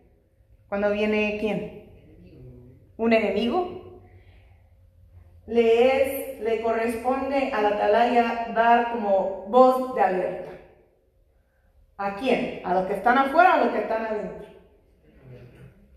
Cuando 0.67 0.91
viene 0.91 1.37
quién? 1.39 1.89
Un 2.97 3.13
enemigo. 3.13 4.01
Le 5.45 5.95
es, 5.95 6.41
le 6.41 6.61
corresponde 6.61 7.51
al 7.53 7.67
atalaya 7.67 8.51
dar 8.53 8.91
como 8.91 9.45
voz 9.47 9.95
de 9.95 10.01
alerta. 10.01 10.51
¿A 11.97 12.15
quién? 12.15 12.61
¿A 12.63 12.75
los 12.75 12.85
que 12.85 12.93
están 12.93 13.17
afuera 13.17 13.51
o 13.51 13.53
a 13.53 13.65
los 13.65 13.73
que 13.73 13.79
están 13.79 14.05
adentro? 14.05 14.47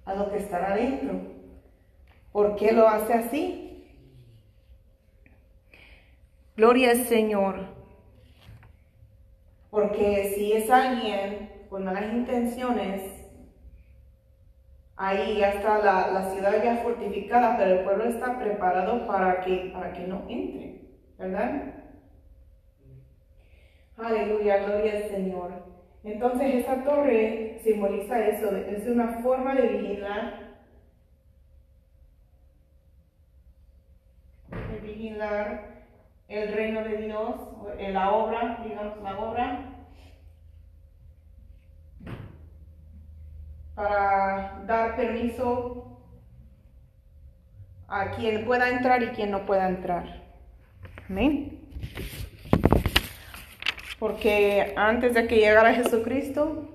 A 0.07 0.15
los 0.15 0.29
que 0.29 0.39
están 0.39 0.65
adentro. 0.65 1.21
¿Por 2.33 2.57
qué 2.57 2.73
lo 2.73 2.89
hace 2.89 3.13
así? 3.13 3.71
Gloria 6.57 6.91
al 6.91 7.05
Señor. 7.05 7.67
Porque 9.71 10.33
si 10.35 10.53
es 10.53 10.71
alguien 10.71 11.67
con 11.69 11.85
malas 11.85 12.13
intenciones, 12.13 13.03
ahí 14.97 15.39
ya 15.39 15.51
está 15.51 15.79
la, 15.79 16.31
ciudad 16.33 16.63
ya 16.63 16.77
fortificada, 16.79 17.57
pero 17.57 17.79
el 17.79 17.85
pueblo 17.85 18.05
está 18.05 18.39
preparado 18.39 19.07
para 19.07 19.41
que, 19.41 19.71
para 19.73 19.93
que 19.93 20.07
no 20.07 20.25
entre, 20.29 20.81
¿verdad? 21.19 21.75
Aleluya, 23.97 24.65
gloria 24.65 24.93
al 24.97 25.09
Señor. 25.11 25.80
Entonces 26.03 26.55
esa 26.55 26.83
torre 26.83 27.59
simboliza 27.63 28.27
eso, 28.27 28.57
es 28.57 28.87
una 28.87 29.19
forma 29.23 29.55
de 29.55 29.69
vigilar 29.69 30.51
vigilar 34.83 35.85
el 36.29 36.53
reino 36.53 36.83
de 36.83 36.97
Dios, 36.99 37.35
la 37.79 38.11
obra, 38.11 38.63
digamos 38.65 39.03
la 39.03 39.19
obra, 39.19 39.67
para 43.75 44.63
dar 44.67 44.97
permiso 44.97 45.99
a 47.89 48.11
quien 48.13 48.45
pueda 48.45 48.69
entrar 48.69 49.03
y 49.03 49.09
quien 49.09 49.31
no 49.31 49.45
pueda 49.47 49.69
entrar. 49.69 50.23
Amén. 51.09 51.59
Porque 54.01 54.73
antes 54.77 55.15
de 55.15 55.29
que 55.29 55.37
llegara 55.37 55.75
Jesucristo, 55.75 56.69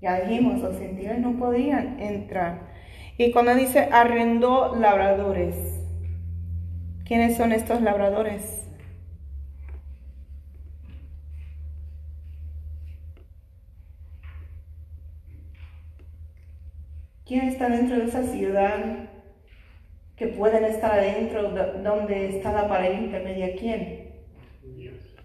ya 0.00 0.20
dijimos, 0.22 0.60
los 0.60 0.76
gentiles 0.76 1.20
no 1.20 1.38
podían 1.38 2.00
entrar. 2.00 2.74
Y 3.18 3.30
cuando 3.30 3.54
dice 3.54 3.88
arrendó 3.92 4.74
labradores, 4.74 5.76
¿Quiénes 7.06 7.36
son 7.36 7.52
estos 7.52 7.82
labradores? 7.82 8.66
¿Quién 17.24 17.46
está 17.46 17.68
dentro 17.68 17.96
de 17.96 18.06
esa 18.06 18.24
ciudad 18.24 19.08
que 20.16 20.26
pueden 20.26 20.64
estar 20.64 20.90
adentro 20.90 21.50
donde 21.84 22.36
está 22.36 22.50
la 22.50 22.66
pared 22.66 22.98
intermedia? 22.98 23.54
¿Quién? 23.56 24.10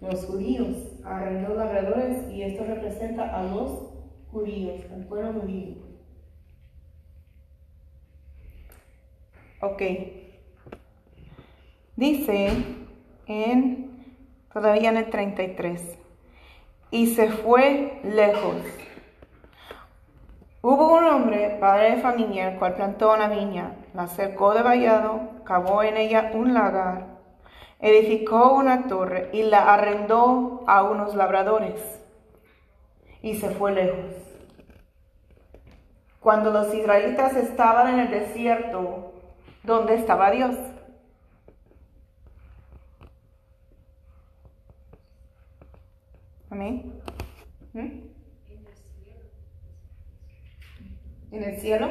Los 0.00 0.24
judíos. 0.26 0.91
Arrendó 1.04 1.54
labradores 1.54 2.30
y 2.30 2.42
esto 2.42 2.64
representa 2.64 3.36
a 3.36 3.42
los 3.44 3.92
judíos, 4.30 4.80
al 4.92 5.04
pueblo 5.06 5.40
judío. 5.40 5.76
Ok. 9.60 9.82
Dice 11.96 12.48
en, 13.26 14.16
todavía 14.52 14.90
en 14.90 14.96
el 14.96 15.10
33, 15.10 15.98
y 16.90 17.14
se 17.14 17.30
fue 17.30 18.00
lejos. 18.02 18.56
Hubo 20.62 20.96
un 20.96 21.04
hombre, 21.04 21.58
padre 21.60 21.96
de 21.96 22.02
familia, 22.02 22.52
el 22.52 22.58
cual 22.58 22.74
plantó 22.74 23.12
una 23.12 23.28
viña, 23.28 23.76
la 23.94 24.06
cercó 24.06 24.54
de 24.54 24.62
vallado, 24.62 25.42
cavó 25.44 25.82
en 25.82 25.96
ella 25.96 26.30
un 26.34 26.54
lagar, 26.54 27.11
edificó 27.82 28.54
una 28.54 28.86
torre 28.86 29.28
y 29.32 29.42
la 29.42 29.74
arrendó 29.74 30.64
a 30.68 30.84
unos 30.84 31.16
labradores 31.16 31.80
y 33.20 33.34
se 33.34 33.50
fue 33.50 33.72
lejos. 33.72 34.14
Cuando 36.20 36.52
los 36.52 36.72
israelitas 36.72 37.34
estaban 37.34 37.94
en 37.94 38.00
el 38.00 38.10
desierto, 38.10 39.12
¿dónde 39.64 39.96
estaba 39.96 40.30
Dios? 40.30 40.56
Amén. 46.50 47.02
¿Mm? 47.72 48.12
En 51.32 51.42
el 51.42 51.56
cielo. 51.58 51.90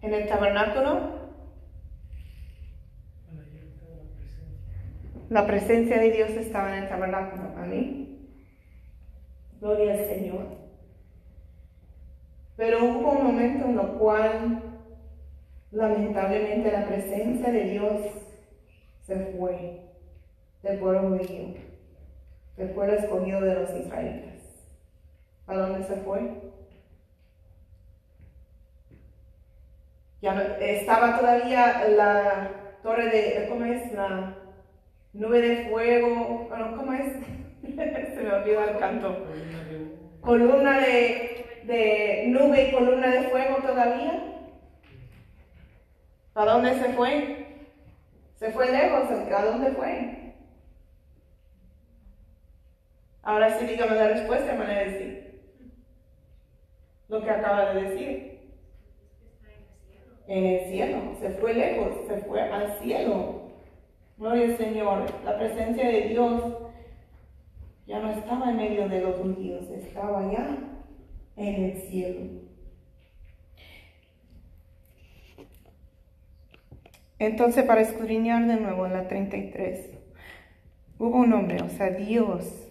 En 0.00 0.14
el 0.14 0.26
tabernáculo. 0.26 1.25
La 5.28 5.44
presencia 5.44 5.98
de 5.98 6.12
Dios 6.12 6.30
estaba 6.30 6.76
en 6.76 6.84
el 6.84 6.88
tabernáculo. 6.88 7.50
Amén. 7.56 8.28
Gloria 9.60 9.94
al 9.94 10.06
Señor. 10.06 10.46
Pero 12.56 12.84
hubo 12.84 13.10
un 13.10 13.24
momento 13.24 13.64
en 13.66 13.76
lo 13.76 13.98
cual, 13.98 14.62
lamentablemente, 15.72 16.70
la 16.70 16.86
presencia 16.86 17.50
de 17.50 17.64
Dios 17.64 18.02
se 19.02 19.16
fue 19.36 19.82
del 20.62 20.78
pueblo 20.78 21.00
judío, 21.08 21.54
del 22.56 22.70
pueblo 22.70 22.94
escogido 22.94 23.40
de 23.40 23.54
los 23.54 23.70
israelitas. 23.70 24.66
¿A 25.48 25.56
dónde 25.56 25.84
se 25.86 25.96
fue? 25.96 26.52
Ya 30.22 30.34
no, 30.34 30.40
estaba 30.40 31.18
todavía 31.18 31.88
la 31.88 32.50
torre 32.82 33.10
de, 33.10 33.46
¿cómo 33.48 33.64
es? 33.64 33.92
La 33.92 34.35
nube 35.16 35.40
de 35.40 35.68
fuego, 35.70 36.48
¿cómo 36.76 36.92
es? 36.92 37.12
se 37.62 38.22
me 38.22 38.32
olvidó 38.32 38.64
el 38.64 38.78
canto. 38.78 39.26
Columna 40.20 40.80
de, 40.80 42.24
nube 42.28 42.68
y 42.68 42.72
columna 42.72 43.08
de 43.08 43.22
fuego 43.28 43.56
todavía. 43.62 44.22
¿A 46.34 46.44
dónde 46.44 46.74
se 46.74 46.92
fue? 46.92 47.46
Se 48.36 48.50
fue 48.50 48.70
lejos, 48.70 49.10
¿a 49.10 49.44
dónde 49.44 49.70
fue? 49.72 50.34
Ahora 53.22 53.58
sí 53.58 53.66
dígame 53.66 53.96
la 53.96 54.08
respuesta, 54.08 54.52
hermana 54.52 54.80
decir. 54.80 55.40
Lo 57.08 57.22
que 57.22 57.30
acaba 57.30 57.72
de 57.72 57.82
decir. 57.82 58.36
En 60.28 60.44
el 60.44 60.68
cielo, 60.68 61.14
se 61.20 61.30
fue 61.30 61.54
lejos, 61.54 62.06
se 62.06 62.18
fue 62.18 62.40
al 62.42 62.78
cielo. 62.80 63.45
Gloria 64.18 64.46
al 64.46 64.56
Señor. 64.56 65.06
La 65.24 65.36
presencia 65.38 65.86
de 65.86 66.08
Dios 66.08 66.42
ya 67.86 68.00
no 68.00 68.10
estaba 68.10 68.50
en 68.50 68.56
medio 68.56 68.88
de 68.88 69.02
los 69.02 69.16
judíos, 69.16 69.68
estaba 69.70 70.32
ya 70.32 70.58
en 71.36 71.64
el 71.64 71.82
cielo. 71.82 72.20
Entonces, 77.18 77.64
para 77.64 77.82
escudriñar 77.82 78.46
de 78.46 78.56
nuevo 78.56 78.86
la 78.88 79.06
33, 79.06 79.90
hubo 80.98 81.18
un 81.18 81.32
hombre, 81.32 81.62
o 81.62 81.68
sea, 81.68 81.90
Dios 81.90 82.68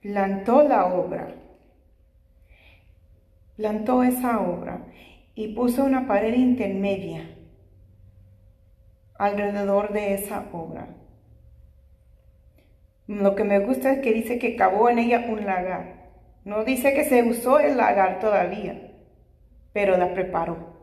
plantó 0.00 0.62
la 0.62 0.86
obra, 0.86 1.34
plantó 3.56 4.02
esa 4.02 4.40
obra 4.40 4.86
y 5.34 5.48
puso 5.54 5.84
una 5.84 6.06
pared 6.06 6.34
intermedia 6.34 7.35
alrededor 9.18 9.92
de 9.92 10.14
esa 10.14 10.46
obra. 10.52 10.88
Lo 13.06 13.34
que 13.34 13.44
me 13.44 13.60
gusta 13.60 13.92
es 13.92 13.98
que 14.00 14.12
dice 14.12 14.38
que 14.38 14.56
cavó 14.56 14.88
en 14.88 14.98
ella 14.98 15.26
un 15.28 15.44
lagar. 15.44 16.10
No 16.44 16.64
dice 16.64 16.94
que 16.94 17.04
se 17.04 17.22
usó 17.22 17.58
el 17.58 17.76
lagar 17.76 18.20
todavía, 18.20 18.92
pero 19.72 19.96
la 19.96 20.12
preparó 20.14 20.76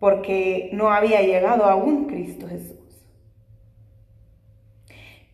porque 0.00 0.70
no 0.72 0.90
había 0.90 1.20
llegado 1.20 1.66
aún 1.66 2.06
Cristo 2.06 2.48
Jesús. 2.48 2.78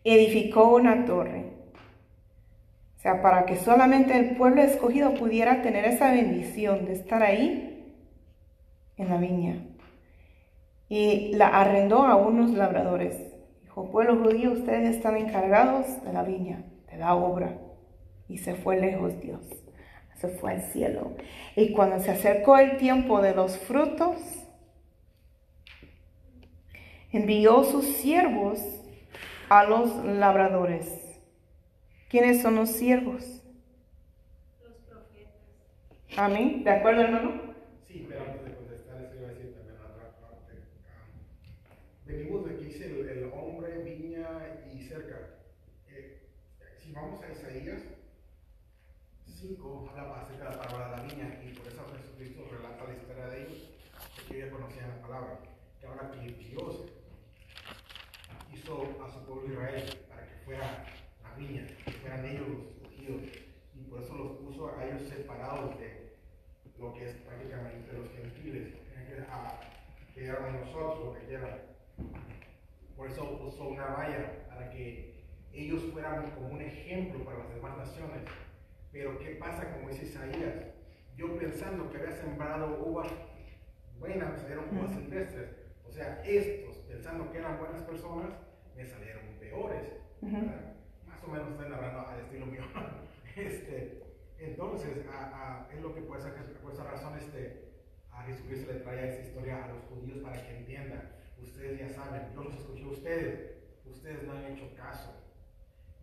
Edificó 0.03 0.75
una 0.75 1.05
torre, 1.05 1.45
o 2.97 2.99
sea, 2.99 3.21
para 3.21 3.45
que 3.45 3.55
solamente 3.55 4.15
el 4.15 4.35
pueblo 4.35 4.61
escogido 4.61 5.13
pudiera 5.15 5.61
tener 5.61 5.85
esa 5.85 6.11
bendición 6.11 6.85
de 6.85 6.93
estar 6.93 7.23
ahí 7.23 7.93
en 8.97 9.09
la 9.09 9.17
viña. 9.17 9.63
Y 10.89 11.33
la 11.33 11.47
arrendó 11.47 12.05
a 12.05 12.15
unos 12.15 12.51
labradores. 12.51 13.17
Dijo, 13.61 13.91
pueblo 13.91 14.17
judío, 14.23 14.51
ustedes 14.51 14.95
están 14.95 15.17
encargados 15.17 16.03
de 16.03 16.13
la 16.13 16.23
viña, 16.23 16.63
de 16.89 16.97
la 16.97 17.15
obra. 17.15 17.57
Y 18.29 18.39
se 18.39 18.55
fue 18.55 18.79
lejos 18.79 19.19
Dios, 19.21 19.41
se 20.15 20.27
fue 20.27 20.51
al 20.51 20.61
cielo. 20.61 21.15
Y 21.55 21.71
cuando 21.73 21.99
se 21.99 22.11
acercó 22.11 22.57
el 22.57 22.77
tiempo 22.77 23.21
de 23.21 23.35
los 23.35 23.57
frutos, 23.57 24.17
envió 27.11 27.63
sus 27.63 27.85
siervos 27.85 28.59
a 29.49 29.63
los 29.63 30.03
labradores. 30.05 31.19
¿Quiénes 32.09 32.41
son 32.41 32.55
los 32.55 32.69
siervos? 32.69 33.43
Los 34.63 34.75
profetas. 34.87 35.33
Amén. 36.17 36.63
¿De 36.63 36.71
acuerdo, 36.71 37.01
hermano? 37.01 37.41
Sí, 37.87 38.05
pero 38.07 38.21
antes 38.21 38.45
de 38.45 38.55
contestar 38.55 39.01
eso 39.01 39.15
iba 39.17 39.27
a 39.27 39.31
decir 39.31 39.53
también 39.55 39.77
la 39.77 39.87
otra 39.87 40.21
parte. 40.21 40.53
Ah, 40.87 41.05
venimos 42.07 42.45
de 42.45 42.55
que 42.57 42.65
dice 42.65 42.85
el, 42.85 43.09
el 43.09 43.31
hombre, 43.33 43.83
viña 43.83 44.27
y 44.73 44.81
cerca. 44.87 45.17
Eh, 45.89 46.21
si 46.81 46.91
vamos 46.91 47.21
a 47.23 47.31
Isaías 47.31 47.81
5, 49.25 49.89
habla 49.95 50.21
acerca 50.21 50.49
de 50.49 50.55
la 50.55 50.61
palabra 50.61 50.89
de 50.89 50.97
la 50.97 51.03
viña 51.13 51.41
y 51.43 51.53
por 51.53 51.67
eso 51.67 51.85
Jesucristo 51.95 52.47
relata 52.51 52.85
la 52.87 52.97
historia 52.97 53.27
de 53.27 53.41
ellos, 53.43 53.69
porque 54.15 54.37
ellos 54.37 54.51
conocían 54.53 54.89
la 54.89 55.01
palabra. 55.01 55.39
Que 55.79 55.85
ahora 55.87 56.11
que 56.11 56.31
Dios 56.31 56.85
hizo 58.53 59.03
a 59.03 59.11
su 59.11 59.25
pueblo 59.25 59.53
Israel 59.53 59.83
para 60.09 60.23
que 60.27 60.35
fuera 60.45 60.85
la 61.23 61.33
viña, 61.35 61.67
que 61.85 61.91
fueran 61.91 62.25
ellos 62.25 62.47
los 62.47 62.65
escogidos, 62.67 63.21
y 63.75 63.81
por 63.89 64.01
eso 64.01 64.15
los 64.15 64.31
puso 64.37 64.75
a 64.75 64.85
ellos 64.85 65.07
separados 65.07 65.77
de 65.77 66.07
lo 66.79 66.93
que 66.93 67.09
es 67.09 67.15
prácticamente 67.17 67.93
los 67.93 68.09
gentiles, 68.11 68.73
a- 69.29 69.59
que 70.13 70.25
eran 70.25 70.59
nosotros, 70.61 71.05
lo 71.05 71.13
que 71.13 71.25
quieran. 71.27 71.61
Por 72.95 73.07
eso 73.07 73.37
puso 73.39 73.67
una 73.69 73.85
valla 73.87 74.47
para 74.49 74.69
que 74.69 75.23
ellos 75.53 75.83
fueran 75.93 76.31
como 76.31 76.49
un 76.49 76.61
ejemplo 76.61 77.23
para 77.23 77.39
las 77.39 77.53
demás 77.53 77.77
naciones. 77.77 78.21
Pero 78.91 79.17
¿qué 79.19 79.31
pasa 79.35 79.71
como 79.73 79.89
dice 79.89 80.05
Isaías? 80.05 80.55
Yo 81.15 81.37
pensando 81.37 81.89
que 81.91 81.97
había 81.97 82.11
sembrado 82.11 82.83
uvas 82.83 83.11
buenas, 83.99 84.31
me 84.33 84.39
salieron 84.39 84.77
uvas 84.77 84.91
silvestres. 84.91 85.49
O 85.87 85.91
sea, 85.91 86.21
estos, 86.25 86.77
pensando 86.87 87.31
que 87.31 87.37
eran 87.39 87.57
buenas 87.59 87.81
personas, 87.83 88.29
me 88.75 88.85
salieron 88.85 89.23
peores. 89.39 89.93
Más 91.07 91.23
o 91.23 91.27
menos 91.27 91.49
estoy 91.51 91.69
narrando 91.69 92.07
al 92.07 92.19
estilo 92.21 92.45
mío. 92.45 92.61
Este, 93.37 94.01
entonces, 94.39 95.05
a- 95.13 95.67
a- 95.67 95.71
es 95.71 95.79
lo 95.79 95.93
que 95.93 96.01
por 96.01 96.17
esa, 96.17 96.33
por 96.63 96.73
esa 96.73 96.83
razón 96.85 97.15
este, 97.19 97.69
a 98.11 98.23
Jesucristo 98.23 98.73
le 98.73 98.79
trae 98.79 99.07
esa 99.09 99.27
historia 99.27 99.63
a 99.63 99.67
los 99.67 99.83
judíos 99.83 100.17
para 100.23 100.41
que 100.43 100.57
entiendan. 100.57 101.03
Ustedes 101.41 101.79
ya 101.79 101.89
saben, 101.89 102.21
yo 102.33 102.43
los 102.43 102.55
escuché 102.55 102.83
a 102.83 102.87
ustedes, 102.87 103.39
ustedes 103.85 104.23
no 104.23 104.33
han 104.33 104.45
hecho 104.45 104.69
caso. 104.75 105.13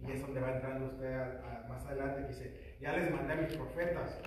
Y 0.01 0.11
es 0.13 0.21
donde 0.23 0.41
va 0.41 0.53
entrando 0.57 0.87
usted 0.87 1.15
a- 1.15 1.65
a- 1.65 1.69
más 1.69 1.85
adelante 1.87 2.23
que 2.23 2.29
dice, 2.29 2.77
ya 2.81 2.93
les 2.97 3.11
mandé 3.11 3.33
a 3.33 3.37
mis 3.37 3.53
profetas, 3.55 4.19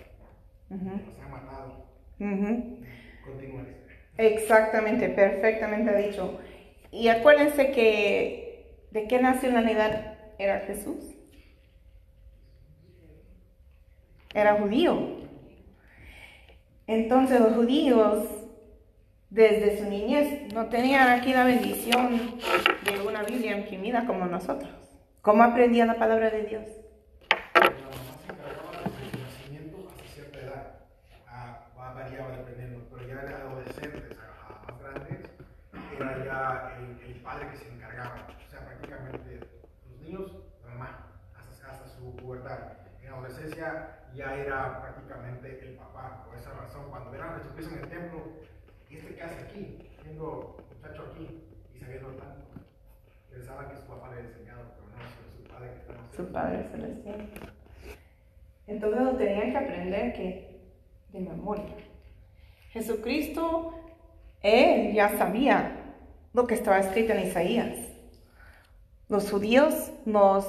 Ujú. 0.70 0.90
los 1.06 1.20
han 1.20 1.32
matado. 1.32 1.86
Ujú. 2.20 2.80
Continúa. 3.26 3.66
Exactamente, 4.18 5.10
perfectamente 5.10 5.96
dicho. 6.08 6.40
Y 6.92 7.10
acuérdense 7.10 7.72
que 7.72 8.88
de 8.92 9.08
qué 9.08 9.22
nacionalidad 9.22 10.18
era 10.40 10.62
Jesús. 10.62 11.14
Era 14.34 14.56
judío. 14.56 15.18
Entonces 16.88 17.40
los 17.40 17.54
judíos 17.54 18.28
desde 19.30 19.78
su 19.78 19.90
niñez 19.90 20.54
no 20.54 20.68
tenían 20.68 21.10
aquí 21.10 21.34
la 21.34 21.44
bendición 21.44 22.40
de 22.86 23.02
una 23.06 23.24
Biblia 23.24 23.58
imprimida 23.58 24.06
como 24.06 24.26
nosotros. 24.26 24.72
¿Cómo 25.22 25.44
aprendían 25.44 25.88
la 25.88 25.96
palabra 25.96 26.30
de 26.30 26.44
Dios? 26.44 26.64
La 27.56 27.62
mamá 27.62 28.16
se 28.26 28.32
encargaba 28.32 28.72
desde 28.72 29.12
su 29.12 29.20
nacimiento 29.24 29.90
hasta 29.90 30.04
cierta 30.14 30.40
edad. 30.40 30.74
Va- 31.28 31.94
variaba 31.94 32.38
dependiendo, 32.38 32.88
pero 32.90 33.08
ya 33.08 33.16
de 33.26 33.34
adolescentes 33.34 34.18
a, 34.18 34.72
más 34.72 34.80
grandes 34.82 35.30
era 35.98 36.26
ya 36.26 36.78
el, 36.80 37.12
el 37.12 37.22
padre 37.22 37.50
que 37.52 37.58
se 37.58 37.68
encargaba. 37.74 38.28
O 38.46 38.50
sea, 38.50 38.60
prácticamente 38.66 39.40
los 39.90 40.00
niños, 40.00 40.32
la 40.66 40.74
mamá, 40.74 41.08
hasta, 41.36 41.88
su 41.98 42.16
pubertad. 42.16 42.60
En 43.04 43.10
adolescencia 43.14 44.00
ya 44.14 44.34
era 44.36 44.82
prácticamente 44.82 45.60
el 45.68 45.76
papá. 45.76 46.24
Por 46.26 46.38
esa 46.38 46.52
razón, 46.54 46.90
cuando 46.90 47.12
a 47.22 47.40
Jesucristo 47.40 47.76
en 47.76 47.84
el 47.84 47.90
templo, 47.90 48.24
¿y 48.90 48.96
este 48.96 49.16
qué 49.16 49.24
hace 49.24 49.42
aquí? 49.42 49.78
Siendo 50.02 50.58
muchacho 50.70 51.12
aquí 51.12 51.28
y 51.76 51.80
sabiendo 51.80 52.10
tanto. 52.10 52.46
Pensaban 53.30 53.70
que 53.70 53.78
su 53.78 53.84
papá 53.84 54.10
le 54.10 54.18
había 54.18 54.30
enseñado, 54.30 54.62
pero 54.76 54.88
no, 54.90 55.04
sino 55.10 55.38
su 55.38 55.54
padre 55.54 55.72
que 55.72 55.80
estaba 55.80 56.00
Su 56.16 56.32
Padre 56.32 56.64
Celestial. 56.72 57.30
Entonces 58.68 59.02
lo 59.02 59.16
tenían 59.16 59.52
que 59.52 59.58
aprender 59.58 60.14
que 60.14 60.60
de 61.14 61.20
memoria. 61.20 61.76
Jesucristo, 62.72 63.74
él 64.42 64.94
ya 64.94 65.18
sabía 65.18 65.96
lo 66.34 66.46
que 66.46 66.54
estaba 66.54 66.80
escrito 66.80 67.14
en 67.14 67.28
Isaías. 67.28 67.76
Los 69.10 69.32
judíos, 69.32 69.92
los 70.06 70.46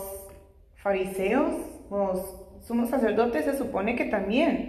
fariseos, 0.77 1.55
los 1.91 2.37
sumos 2.61 2.91
sacerdotes 2.91 3.45
se 3.45 3.57
supone 3.57 3.97
que 3.97 4.07
también 4.07 4.68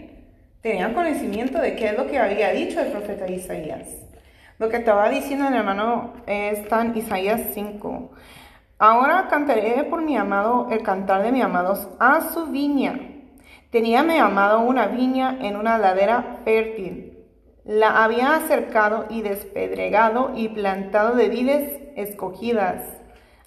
tenían 0.62 0.94
conocimiento 0.94 1.60
de 1.60 1.76
qué 1.76 1.90
es 1.90 1.98
lo 1.98 2.08
que 2.08 2.20
había 2.20 2.52
dicho 2.52 2.80
el 2.80 2.92
profeta 2.92 3.30
Isaías. 3.30 3.88
Lo 4.58 4.68
que 4.70 4.78
estaba 4.78 5.10
diciendo 5.10 5.48
el 5.48 5.54
hermano 5.54 6.14
está 6.28 6.82
en 6.82 6.98
Isaías 6.98 7.42
5. 7.54 8.12
Ahora 8.78 9.28
cantaré 9.30 9.84
por 9.86 10.02
mi 10.02 10.18
amado 10.18 10.68
el 10.70 10.84
cantar 10.84 11.24
de 11.24 11.32
mi 11.32 11.42
amado 11.42 11.96
a 12.00 12.30
su 12.34 12.48
viña. 12.48 13.00
Tenía 13.72 14.04
mi 14.04 14.18
amado 14.18 14.62
una 14.62 14.88
viña 14.88 15.38
en 15.42 15.56
una 15.56 15.78
ladera 15.78 16.40
fértil. 16.44 17.18
La 17.64 18.04
había 18.04 18.36
acercado 18.36 19.06
y 19.10 19.22
despedregado 19.22 20.32
y 20.36 20.50
plantado 20.50 21.16
de 21.16 21.30
vides 21.30 21.82
escogidas. 21.96 22.84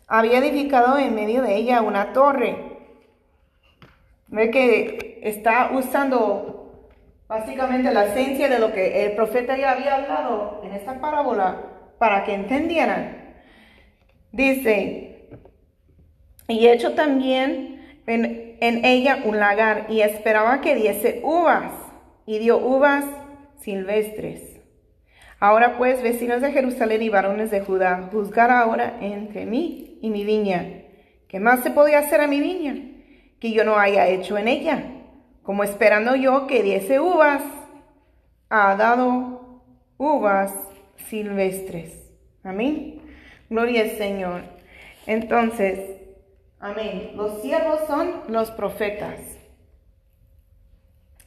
Había 0.06 0.38
edificado 0.38 0.96
en 0.96 1.14
medio 1.14 1.42
de 1.42 1.56
ella 1.56 1.82
una 1.82 2.12
torre. 2.12 2.78
Ve 4.28 4.50
que 4.50 5.20
está 5.22 5.72
usando 5.74 6.51
básicamente 7.32 7.94
la 7.94 8.04
esencia 8.04 8.46
de 8.50 8.58
lo 8.58 8.74
que 8.74 9.06
el 9.06 9.12
profeta 9.12 9.56
ya 9.56 9.70
había 9.70 9.94
hablado 9.94 10.60
en 10.64 10.72
esta 10.72 11.00
parábola 11.00 11.62
para 11.98 12.24
que 12.24 12.34
entendieran. 12.34 13.36
Dice, 14.32 15.30
y 16.46 16.68
hecho 16.68 16.92
también 16.92 18.02
en, 18.06 18.58
en 18.60 18.84
ella 18.84 19.20
un 19.24 19.38
lagar 19.38 19.86
y 19.88 20.02
esperaba 20.02 20.60
que 20.60 20.74
diese 20.74 21.22
uvas 21.24 21.72
y 22.26 22.38
dio 22.38 22.58
uvas 22.58 23.06
silvestres. 23.60 24.60
Ahora 25.40 25.78
pues, 25.78 26.02
vecinos 26.02 26.42
de 26.42 26.52
Jerusalén 26.52 27.00
y 27.00 27.08
varones 27.08 27.50
de 27.50 27.62
Judá, 27.62 28.10
juzgar 28.12 28.50
ahora 28.50 28.98
entre 29.00 29.46
mí 29.46 29.98
y 30.02 30.10
mi 30.10 30.24
viña. 30.24 30.82
¿Qué 31.28 31.40
más 31.40 31.60
se 31.60 31.70
podía 31.70 32.00
hacer 32.00 32.20
a 32.20 32.26
mi 32.26 32.40
viña 32.40 32.76
que 33.40 33.52
yo 33.52 33.64
no 33.64 33.78
haya 33.78 34.06
hecho 34.08 34.36
en 34.36 34.48
ella? 34.48 35.01
Como 35.42 35.64
esperando 35.64 36.14
yo 36.14 36.46
que 36.46 36.62
diese 36.62 37.00
uvas, 37.00 37.42
ha 38.48 38.76
dado 38.76 39.62
uvas 39.98 40.52
silvestres. 41.08 41.94
Amén. 42.44 43.00
Gloria 43.50 43.82
al 43.82 43.90
Señor. 43.90 44.42
Entonces, 45.06 45.78
amén. 46.60 47.12
Los 47.16 47.42
siervos 47.42 47.80
son 47.86 48.22
los 48.28 48.50
profetas. 48.50 49.18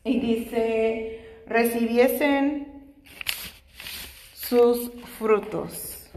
Y 0.04 0.20
dice, 0.20 1.42
recibiesen 1.48 2.94
sus 4.34 4.92
frutos. 5.18 6.10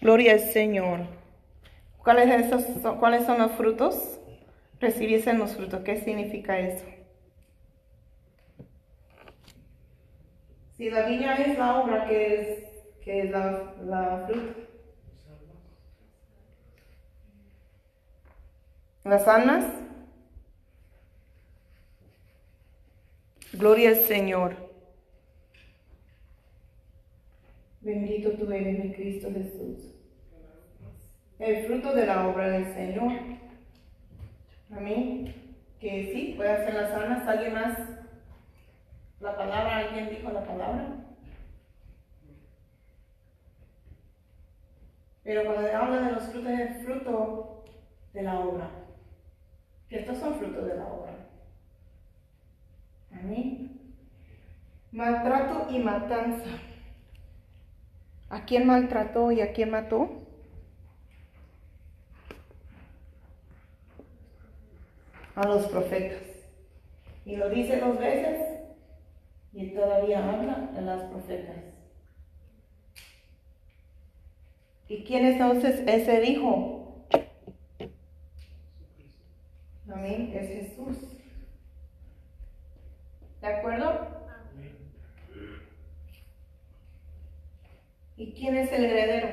Gloria 0.00 0.32
al 0.32 0.40
Señor. 0.40 1.00
¿Cuáles, 1.98 2.52
¿Cuáles 2.98 3.24
son 3.24 3.38
los 3.38 3.52
frutos? 3.52 4.18
Recibiesen 4.84 5.38
los 5.38 5.56
frutos. 5.56 5.80
¿Qué 5.80 5.96
significa 5.96 6.58
eso? 6.58 6.84
Si 10.76 10.90
la 10.90 11.06
viña 11.06 11.36
es 11.36 11.56
la 11.56 11.80
obra, 11.80 12.06
que 12.06 12.34
es, 12.34 12.58
que 13.02 13.20
es 13.20 13.30
la, 13.30 13.72
la 13.82 14.26
fruta? 14.26 14.54
Las 19.04 19.26
almas. 19.26 19.64
Gloria 23.54 23.88
al 23.88 23.96
Señor. 23.96 24.54
Bendito 27.80 28.32
tú 28.32 28.52
eres, 28.52 28.84
mi 28.84 28.92
Cristo 28.92 29.30
Jesús. 29.32 29.94
El 31.38 31.64
fruto 31.64 31.94
de 31.94 32.04
la 32.04 32.28
obra 32.28 32.50
del 32.50 32.66
Señor. 32.74 33.43
Amén. 34.76 35.34
Que 35.80 36.12
sí, 36.12 36.34
puede 36.36 36.50
hacer 36.50 36.74
las 36.74 36.92
almas. 36.92 37.26
¿Alguien 37.28 37.54
más? 37.54 37.78
La 39.20 39.36
palabra, 39.36 39.78
¿alguien 39.78 40.10
dijo 40.10 40.30
la 40.30 40.44
palabra? 40.44 40.86
Pero 45.22 45.44
cuando 45.44 45.76
habla 45.76 46.00
de 46.00 46.12
los 46.12 46.24
frutos, 46.24 46.52
es 46.52 46.84
fruto 46.84 47.64
de 48.12 48.22
la 48.22 48.40
obra. 48.40 48.70
Que 49.88 50.00
estos 50.00 50.18
son 50.18 50.34
frutos 50.34 50.66
de 50.66 50.76
la 50.76 50.86
obra. 50.86 51.12
Amén. 53.12 53.80
Maltrato 54.92 55.68
y 55.70 55.78
matanza. 55.78 56.50
¿A 58.28 58.44
quién 58.44 58.66
maltrató 58.66 59.32
y 59.32 59.40
a 59.40 59.52
quién 59.52 59.70
mató? 59.70 60.23
A 65.34 65.46
los 65.46 65.66
profetas. 65.66 66.22
Y 67.24 67.36
lo 67.36 67.48
dice 67.50 67.80
dos 67.80 67.98
veces 67.98 68.54
y 69.52 69.68
todavía 69.68 70.18
habla 70.18 70.70
de 70.74 70.82
las 70.82 71.02
profetas. 71.04 71.56
¿Y 74.88 75.04
quién 75.04 75.24
entonces 75.24 75.80
es 75.86 76.08
el 76.08 76.28
Hijo? 76.28 77.06
Amén, 79.90 80.32
es 80.34 80.48
Jesús. 80.48 80.98
¿De 83.40 83.46
acuerdo? 83.46 84.08
¿Y 88.16 88.32
quién 88.32 88.56
es 88.56 88.72
el 88.72 88.84
heredero? 88.84 89.28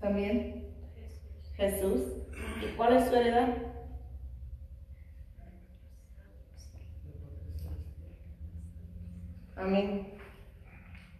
También 0.00 0.63
Jesús. 1.56 2.02
¿Y 2.62 2.74
cuál 2.76 2.96
es 2.96 3.08
su 3.08 3.14
heredad? 3.14 3.48
Amén. 9.56 10.14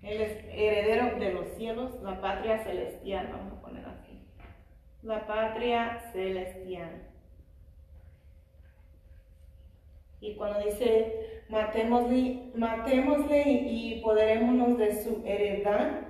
Él 0.02 0.20
es 0.20 0.44
heredero 0.50 1.18
de 1.18 1.32
los 1.32 1.48
cielos, 1.56 2.00
la 2.02 2.20
patria 2.20 2.62
celestial, 2.62 3.28
vamos 3.32 3.54
a 3.54 3.62
poner 3.62 3.86
así. 3.86 4.22
La 5.02 5.26
patria 5.26 5.98
celestial. 6.12 7.08
Y 10.20 10.34
cuando 10.36 10.60
dice, 10.60 11.44
matémosle, 11.48 12.50
matémosle 12.54 13.42
y 13.46 14.00
poderémonos 14.02 14.78
de 14.78 15.02
su 15.02 15.22
heredad, 15.24 16.08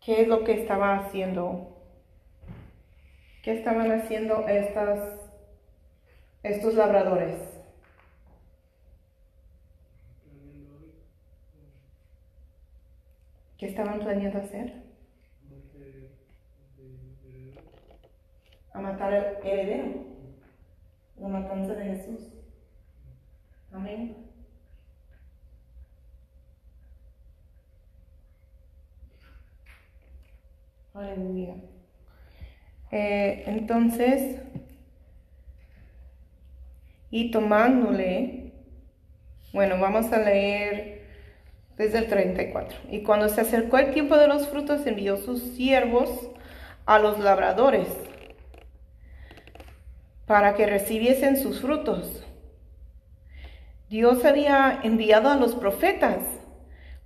¿qué 0.00 0.22
es 0.22 0.28
lo 0.28 0.44
que 0.44 0.60
estaba 0.60 0.96
haciendo? 0.96 1.79
¿Qué 3.42 3.52
estaban 3.52 3.90
haciendo 3.90 4.46
estas, 4.48 5.18
estos 6.42 6.74
labradores? 6.74 7.36
¿Qué 13.56 13.66
estaban 13.66 14.00
planeando 14.00 14.38
hacer? 14.38 14.82
A 18.72 18.80
matar 18.80 19.12
al 19.12 19.46
heredero 19.46 20.10
la 21.18 21.28
matanza 21.28 21.74
de 21.74 21.84
Jesús. 21.84 22.32
Amén. 23.72 24.16
Aleluya. 30.94 31.54
Eh, 32.92 33.44
entonces, 33.46 34.40
y 37.10 37.30
tomándole, 37.30 38.52
bueno, 39.52 39.78
vamos 39.80 40.12
a 40.12 40.18
leer 40.18 41.00
desde 41.76 41.98
el 41.98 42.08
34. 42.08 42.78
Y 42.90 43.02
cuando 43.02 43.28
se 43.28 43.40
acercó 43.40 43.78
el 43.78 43.92
tiempo 43.92 44.16
de 44.16 44.28
los 44.28 44.48
frutos, 44.48 44.86
envió 44.86 45.16
sus 45.16 45.40
siervos 45.54 46.30
a 46.86 46.98
los 46.98 47.18
labradores 47.18 47.88
para 50.26 50.54
que 50.54 50.66
recibiesen 50.66 51.36
sus 51.36 51.60
frutos. 51.60 52.24
Dios 53.88 54.24
había 54.24 54.78
enviado 54.84 55.28
a 55.28 55.36
los 55.36 55.56
profetas 55.56 56.18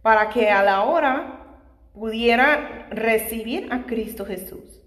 para 0.02 0.28
que 0.28 0.50
a 0.50 0.62
la 0.62 0.82
hora 0.82 1.40
pudiera 1.94 2.86
recibir 2.90 3.72
a 3.72 3.86
Cristo 3.86 4.26
Jesús, 4.26 4.83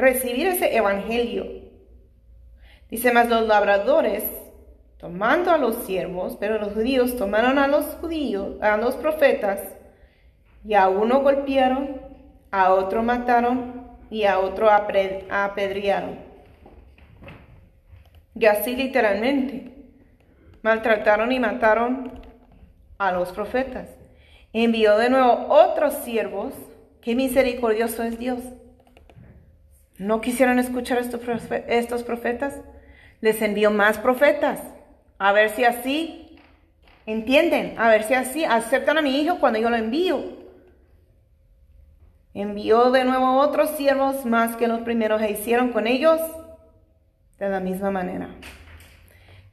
recibir 0.00 0.46
ese 0.46 0.76
evangelio. 0.76 1.46
Dice 2.90 3.12
más 3.12 3.28
los 3.28 3.46
labradores, 3.46 4.24
tomando 4.98 5.50
a 5.50 5.58
los 5.58 5.76
siervos, 5.86 6.36
pero 6.40 6.58
los 6.58 6.72
judíos 6.72 7.16
tomaron 7.16 7.58
a 7.58 7.68
los 7.68 7.84
judíos, 8.00 8.60
a 8.60 8.76
los 8.76 8.96
profetas, 8.96 9.60
y 10.64 10.74
a 10.74 10.88
uno 10.88 11.20
golpearon, 11.20 12.00
a 12.50 12.74
otro 12.74 13.02
mataron 13.02 13.86
y 14.10 14.24
a 14.24 14.40
otro 14.40 14.68
apedrearon. 14.70 16.18
Y 18.34 18.46
así 18.46 18.76
literalmente 18.76 19.72
maltrataron 20.62 21.32
y 21.32 21.40
mataron 21.40 22.20
a 22.98 23.12
los 23.12 23.32
profetas. 23.32 23.88
Envió 24.52 24.96
de 24.98 25.10
nuevo 25.10 25.46
otros 25.48 25.94
siervos. 26.04 26.52
Qué 27.00 27.14
misericordioso 27.14 28.02
es 28.02 28.18
Dios. 28.18 28.40
¿No 30.00 30.20
quisieron 30.20 30.58
escuchar 30.58 30.98
estos 30.98 32.02
profetas? 32.02 32.56
Les 33.20 33.40
envió 33.42 33.70
más 33.70 33.98
profetas. 33.98 34.60
A 35.18 35.32
ver 35.32 35.50
si 35.50 35.64
así 35.64 36.30
¿Entienden? 37.10 37.74
A 37.76 37.88
ver 37.88 38.04
si 38.04 38.14
así 38.14 38.44
aceptan 38.44 38.96
a 38.96 39.02
mi 39.02 39.20
hijo 39.20 39.40
cuando 39.40 39.58
yo 39.58 39.68
lo 39.68 39.74
envío. 39.74 40.22
Envió 42.34 42.92
de 42.92 43.04
nuevo 43.04 43.38
otros 43.38 43.70
siervos 43.70 44.24
más 44.24 44.54
que 44.54 44.68
los 44.68 44.82
primeros 44.82 45.20
e 45.20 45.32
hicieron 45.32 45.72
con 45.72 45.88
ellos 45.88 46.20
de 47.38 47.48
la 47.48 47.58
misma 47.58 47.90
manera. 47.90 48.28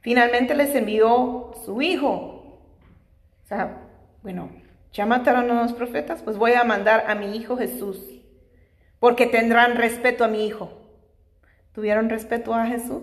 Finalmente 0.02 0.54
les 0.54 0.72
envió 0.74 1.50
su 1.64 1.82
hijo. 1.82 2.60
O 3.42 3.48
sea, 3.48 3.88
bueno, 4.22 4.50
ya 4.92 5.04
mataron 5.04 5.50
a 5.50 5.62
los 5.62 5.72
profetas, 5.72 6.22
pues 6.22 6.38
voy 6.38 6.52
a 6.52 6.62
mandar 6.62 7.06
a 7.08 7.16
mi 7.16 7.34
hijo 7.36 7.56
Jesús, 7.56 7.98
porque 9.00 9.26
tendrán 9.26 9.76
respeto 9.76 10.24
a 10.24 10.28
mi 10.28 10.46
hijo. 10.46 10.72
¿Tuvieron 11.72 12.08
respeto 12.08 12.54
a 12.54 12.66
Jesús? 12.66 13.02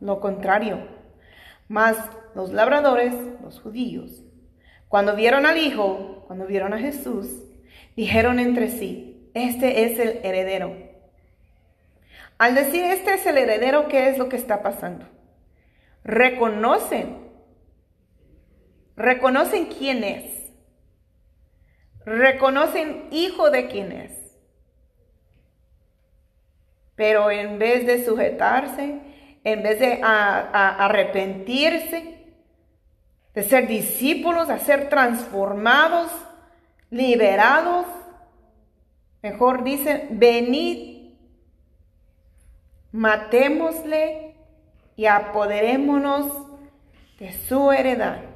Lo 0.00 0.20
contrario. 0.20 0.78
Más 1.68 1.96
los 2.34 2.52
labradores, 2.52 3.14
los 3.42 3.60
judíos, 3.60 4.22
cuando 4.92 5.16
vieron 5.16 5.46
al 5.46 5.56
hijo, 5.56 6.24
cuando 6.26 6.46
vieron 6.46 6.74
a 6.74 6.78
Jesús, 6.78 7.26
dijeron 7.96 8.38
entre 8.38 8.68
sí, 8.68 9.30
este 9.32 9.84
es 9.84 9.98
el 9.98 10.20
heredero. 10.22 10.76
Al 12.36 12.54
decir 12.54 12.84
este 12.84 13.14
es 13.14 13.24
el 13.24 13.38
heredero, 13.38 13.88
¿qué 13.88 14.10
es 14.10 14.18
lo 14.18 14.28
que 14.28 14.36
está 14.36 14.62
pasando? 14.62 15.06
Reconocen, 16.04 17.30
reconocen 18.96 19.66
quién 19.66 20.04
es, 20.04 20.41
reconocen 22.04 23.08
hijo 23.10 23.50
de 23.50 23.68
quién 23.68 23.92
es. 23.92 24.12
Pero 26.94 27.30
en 27.30 27.58
vez 27.58 27.86
de 27.86 28.04
sujetarse, 28.04 29.00
en 29.44 29.62
vez 29.62 29.80
de 29.80 30.00
arrepentirse, 30.02 32.18
de 33.34 33.42
ser 33.42 33.66
discípulos, 33.66 34.50
a 34.50 34.58
ser 34.58 34.88
transformados, 34.88 36.10
liberados, 36.90 37.86
mejor 39.22 39.64
dicen, 39.64 40.08
venid, 40.12 41.14
matémosle 42.92 44.36
y 44.96 45.06
apoderémonos 45.06 46.30
de 47.18 47.32
su 47.32 47.72
heredad. 47.72 48.31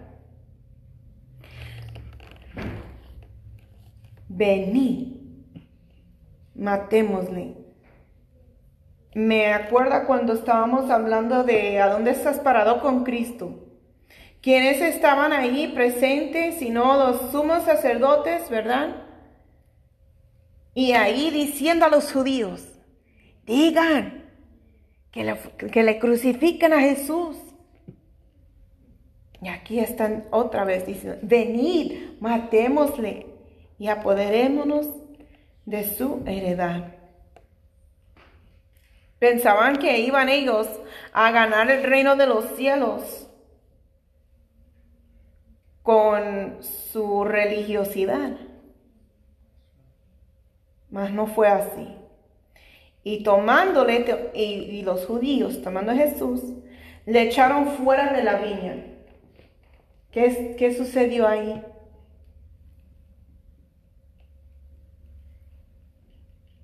Venid, 4.37 5.17
matémosle. 6.55 7.55
Me 9.15 9.55
acuerda 9.55 10.05
cuando 10.05 10.35
estábamos 10.35 10.91
hablando 10.91 11.43
de 11.43 11.81
a 11.81 11.89
dónde 11.89 12.11
estás 12.11 12.39
parado 12.41 12.83
con 12.83 13.03
Cristo. 13.03 13.65
Quienes 14.43 14.83
estaban 14.83 15.33
ahí 15.33 15.69
presentes, 15.69 16.57
sino 16.57 16.99
los 16.99 17.31
sumos 17.33 17.63
sacerdotes, 17.63 18.51
¿verdad? 18.51 19.05
Y 20.75 20.93
ahí 20.93 21.31
diciendo 21.31 21.87
a 21.87 21.89
los 21.89 22.13
judíos, 22.13 22.63
digan 23.47 24.27
que 25.13 25.25
le, 25.25 25.39
que 25.73 25.83
le 25.83 25.99
crucifican 25.99 26.75
a 26.75 26.81
Jesús. 26.81 27.39
Y 29.41 29.49
aquí 29.49 29.79
están 29.79 30.27
otra 30.31 30.67
vez 30.67 30.85
diciendo, 30.85 31.19
venid, 31.23 32.21
matémosle 32.21 33.36
y 33.79 33.89
apoderémonos 33.89 34.87
de 35.65 35.85
su 35.97 36.23
heredad. 36.27 36.95
Pensaban 39.19 39.79
que 39.79 40.01
iban 40.01 40.29
ellos 40.29 40.69
a 41.13 41.31
ganar 41.31 41.71
el 41.71 41.83
reino 41.83 42.17
de 42.17 42.27
los 42.27 42.45
cielos 42.57 43.29
con 45.83 46.59
su 46.63 47.25
religiosidad. 47.25 48.33
Mas 50.91 51.13
no 51.13 51.27
fue 51.27 51.49
así. 51.49 51.97
Y 53.05 53.23
tomándole, 53.23 54.33
y, 54.35 54.83
los 54.83 55.07
judíos, 55.07 55.63
tomando 55.63 55.93
a 55.93 55.95
Jesús, 55.95 56.43
le 57.07 57.23
echaron 57.23 57.69
fuera 57.77 58.13
de 58.13 58.25
la 58.25 58.37
viña. 58.37 58.85
¿Qué, 60.11 60.57
qué 60.59 60.75
sucedió 60.75 61.27
ahí? 61.27 61.63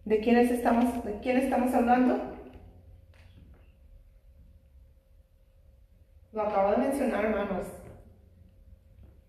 ¿De 0.05 0.19
quiénes 0.21 0.51
estamos, 0.51 1.05
de 1.05 1.19
quién 1.21 1.37
estamos 1.37 1.73
hablando? 1.75 2.19
Lo 6.33 6.43
acabo 6.43 6.73
de 6.73 6.79
mencionar, 6.79 7.25
hermanos. 7.25 7.67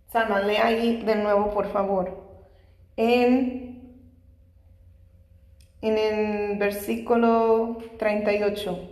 Salma, 0.07 0.39
lea 0.41 0.67
ahí 0.67 1.03
de 1.03 1.15
nuevo, 1.15 1.51
por 1.53 1.67
favor. 1.71 2.23
En, 2.95 3.99
en 5.81 5.97
el 5.97 6.57
versículo 6.57 7.77
38. 7.99 8.89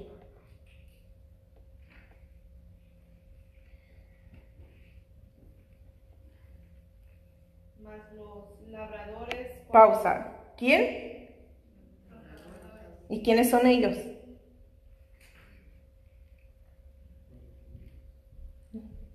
Más 7.83 8.13
los 8.13 8.69
labradores. 8.69 9.47
Pausa. 9.71 10.27
¿Quién? 10.57 11.20
¿Y 13.11 13.21
quiénes 13.23 13.49
son 13.49 13.67
ellos? 13.67 13.97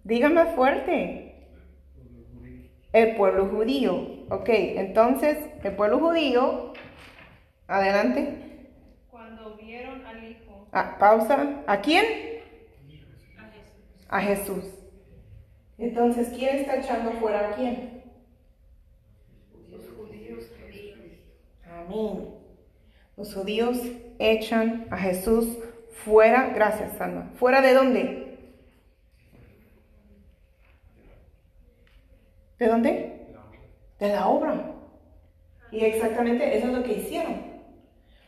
Dígame 0.04 0.44
fuerte. 0.54 1.48
El 2.92 3.16
pueblo 3.16 3.46
judío. 3.46 4.26
Ok, 4.28 4.50
entonces, 4.50 5.38
el 5.64 5.74
pueblo 5.76 5.98
judío. 5.98 6.74
Adelante. 7.68 8.68
Cuando 9.10 9.56
vieron 9.56 10.04
al 10.04 10.30
Hijo. 10.30 10.68
Ah, 10.72 10.96
pausa. 10.98 11.64
¿A 11.66 11.80
quién? 11.80 12.04
A 14.10 14.20
Jesús. 14.20 14.64
Entonces, 15.78 16.28
¿quién 16.36 16.56
está 16.56 16.76
echando 16.76 17.12
fuera 17.12 17.48
a 17.48 17.54
quién? 17.54 18.02
Los 19.70 19.88
judíos. 19.96 20.52
Amén. 21.64 22.35
Los 23.16 23.34
judíos 23.34 23.78
echan 24.18 24.86
a 24.90 24.98
Jesús 24.98 25.56
fuera. 26.04 26.50
Gracias, 26.54 26.96
Sandra. 26.98 27.30
¿Fuera 27.38 27.62
de 27.62 27.72
dónde? 27.72 28.38
¿De 32.58 32.66
dónde? 32.66 33.26
De 33.98 34.08
la 34.08 34.28
obra. 34.28 34.72
Y 35.70 35.80
exactamente 35.80 36.56
eso 36.56 36.66
es 36.68 36.72
lo 36.74 36.82
que 36.82 36.92
hicieron. 36.92 37.56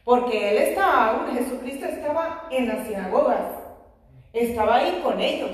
Porque 0.05 0.51
él 0.51 0.57
estaba, 0.57 1.31
Jesucristo 1.35 1.85
estaba 1.85 2.49
en 2.51 2.69
las 2.69 2.87
sinagogas, 2.87 3.45
estaba 4.33 4.77
ahí 4.77 5.01
con 5.03 5.21
ellos, 5.21 5.51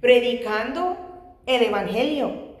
predicando 0.00 0.98
el 1.46 1.62
Evangelio. 1.62 2.56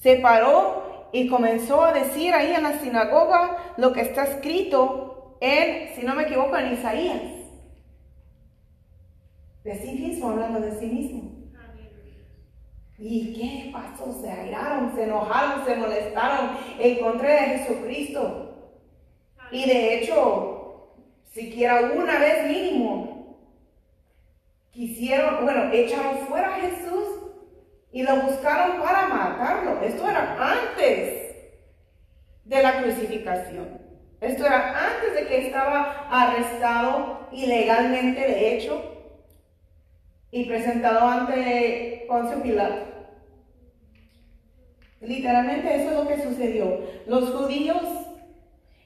Se 0.00 0.16
paró 0.16 0.81
y 1.12 1.28
comenzó 1.28 1.82
a 1.84 1.92
decir 1.92 2.32
ahí 2.34 2.52
en 2.52 2.62
la 2.62 2.80
sinagoga 2.80 3.74
lo 3.76 3.92
que 3.92 4.00
está 4.00 4.24
escrito 4.24 5.36
en, 5.40 5.94
si 5.94 6.06
no 6.06 6.14
me 6.14 6.22
equivoco, 6.22 6.56
en 6.56 6.72
Isaías. 6.72 7.22
De 9.62 9.74
sí 9.76 9.92
mismo, 9.92 10.30
hablando 10.30 10.60
de 10.60 10.78
sí 10.78 10.86
mismo. 10.86 11.32
¿Y 12.98 13.34
qué 13.34 13.70
pasó? 13.72 14.12
Se 14.20 14.30
airaron, 14.30 14.94
se 14.94 15.04
enojaron, 15.04 15.64
se 15.66 15.74
molestaron 15.74 16.50
en 16.78 16.98
contra 17.00 17.28
de 17.28 17.58
Jesucristo. 17.58 18.78
Y 19.50 19.66
de 19.66 19.98
hecho, 19.98 20.94
siquiera 21.32 21.92
una 21.94 22.18
vez 22.18 22.48
mínimo, 22.48 23.38
quisieron, 24.70 25.44
bueno, 25.44 25.72
echaron 25.72 26.18
fuera 26.28 26.54
a 26.54 26.60
Jesús 26.60 27.11
y 27.92 28.02
lo 28.02 28.16
buscaron 28.22 28.80
para 28.80 29.06
matarlo. 29.06 29.82
Esto 29.82 30.08
era 30.08 30.36
antes 30.40 31.36
de 32.44 32.62
la 32.62 32.82
crucificación. 32.82 33.80
Esto 34.20 34.46
era 34.46 34.88
antes 34.88 35.14
de 35.14 35.26
que 35.26 35.46
estaba 35.46 36.08
arrestado 36.10 37.28
ilegalmente, 37.32 38.20
de 38.20 38.54
hecho, 38.54 38.82
y 40.30 40.44
presentado 40.44 41.06
ante 41.06 42.04
Poncio 42.08 42.42
Pilato. 42.42 42.86
Literalmente 45.00 45.74
eso 45.74 45.90
es 45.90 45.96
lo 45.96 46.08
que 46.08 46.22
sucedió. 46.22 46.80
Los 47.06 47.30
judíos 47.30 47.82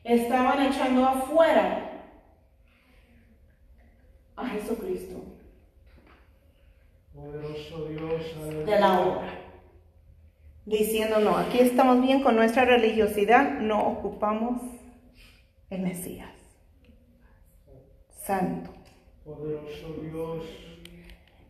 estaban 0.03 0.63
echando 0.63 1.07
afuera 1.07 1.83
a 4.37 4.47
Jesucristo 4.49 5.06
de 8.67 8.81
la 8.81 9.01
obra. 9.01 9.33
Diciendo, 10.65 11.21
no, 11.21 11.37
aquí 11.37 11.61
estamos 11.61 12.03
bien 12.03 12.23
con 12.23 12.37
nuestra 12.37 12.65
religiosidad, 12.65 13.61
no 13.61 13.87
ocupamos 13.87 14.61
el 15.71 15.83
Mesías. 15.83 16.31
Santo. 18.23 18.71
Poderoso 19.25 19.95
Dios. 20.03 20.45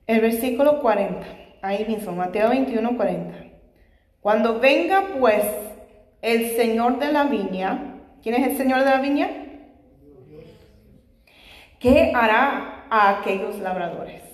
El 0.06 0.20
versículo 0.20 0.80
40. 0.80 1.26
ahí 1.62 1.84
mismo, 1.86 2.12
Mateo 2.12 2.50
21, 2.50 2.96
40. 2.96 3.34
Cuando 4.20 4.60
venga 4.60 5.08
pues 5.18 5.44
el 6.20 6.50
Señor 6.56 6.98
de 6.98 7.12
la 7.12 7.24
viña, 7.24 8.02
¿quién 8.22 8.34
es 8.34 8.46
el 8.46 8.56
Señor 8.56 8.80
de 8.80 8.90
la 8.90 9.00
viña? 9.00 9.30
¿Qué 11.80 12.12
hará 12.14 12.86
a 12.90 13.18
aquellos 13.18 13.58
labradores? 13.58 14.25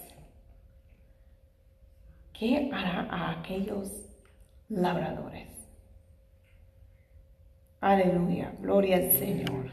¿Qué 2.42 2.68
hará 2.72 3.06
a 3.08 3.38
aquellos 3.38 3.88
labradores? 4.68 5.46
Aleluya, 7.80 8.52
gloria 8.60 8.96
al 8.96 9.12
Señor. 9.12 9.70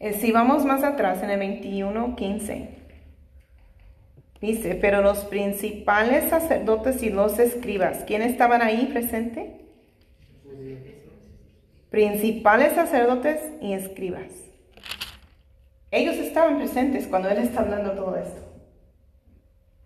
Eh, 0.00 0.12
si 0.12 0.32
vamos 0.32 0.66
más 0.66 0.84
atrás 0.84 1.22
en 1.22 1.30
el 1.30 1.38
21, 1.38 2.14
15, 2.14 2.68
dice, 4.42 4.74
pero 4.74 5.00
los 5.00 5.24
principales 5.24 6.28
sacerdotes 6.28 7.02
y 7.02 7.08
los 7.08 7.38
escribas, 7.38 8.04
¿quiénes 8.04 8.32
estaban 8.32 8.60
ahí 8.60 8.84
presentes? 8.92 9.46
Principales 11.88 12.74
sacerdotes 12.74 13.40
y 13.62 13.72
escribas. 13.72 14.28
Ellos 15.90 16.16
estaban 16.16 16.58
presentes 16.58 17.06
cuando 17.06 17.30
él 17.30 17.38
está 17.38 17.60
hablando 17.60 17.92
todo 17.92 18.14
esto. 18.14 18.47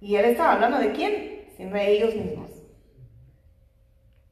Y 0.02 0.16
él 0.16 0.24
estaba 0.24 0.54
hablando 0.54 0.78
de 0.78 0.90
quién? 0.90 1.44
Sino 1.56 1.76
de 1.76 1.92
ellos 1.92 2.14
mismos. 2.16 2.50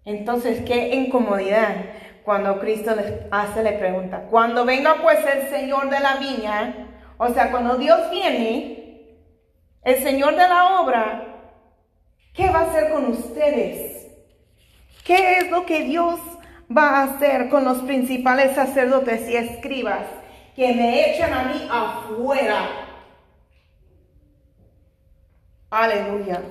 Entonces, 0.05 0.65
qué 0.67 0.97
incomodidad 0.97 1.77
cuando 2.25 2.59
Cristo 2.59 2.97
les 2.97 3.13
hace 3.31 3.63
la 3.63 3.79
pregunta. 3.79 4.27
Cuando 4.29 4.65
venga 4.65 4.97
pues 5.01 5.21
el 5.33 5.49
Señor 5.49 5.89
de 5.89 6.01
la 6.01 6.17
viña, 6.17 6.89
o 7.19 7.29
sea, 7.29 7.53
cuando 7.53 7.77
Dios 7.77 8.11
viene, 8.11 9.17
el 9.85 10.03
Señor 10.03 10.33
de 10.33 10.49
la 10.49 10.81
obra, 10.81 11.53
¿qué 12.35 12.51
va 12.51 12.61
a 12.61 12.71
hacer 12.71 12.91
con 12.91 13.07
ustedes? 13.07 14.09
¿Qué 15.05 15.39
es 15.39 15.51
lo 15.53 15.67
que 15.67 15.85
Dios 15.85 16.19
va 16.77 16.99
a 16.99 17.03
hacer 17.05 17.49
con 17.49 17.65
los 17.65 17.79
principales 17.79 18.57
sacerdotes 18.57 19.31
y 19.31 19.37
escribas 19.37 20.05
que 20.57 20.75
me 20.75 21.13
echan 21.13 21.33
a 21.33 21.45
mí 21.45 21.69
afuera? 21.71 22.80
Aleluya. 25.71 26.43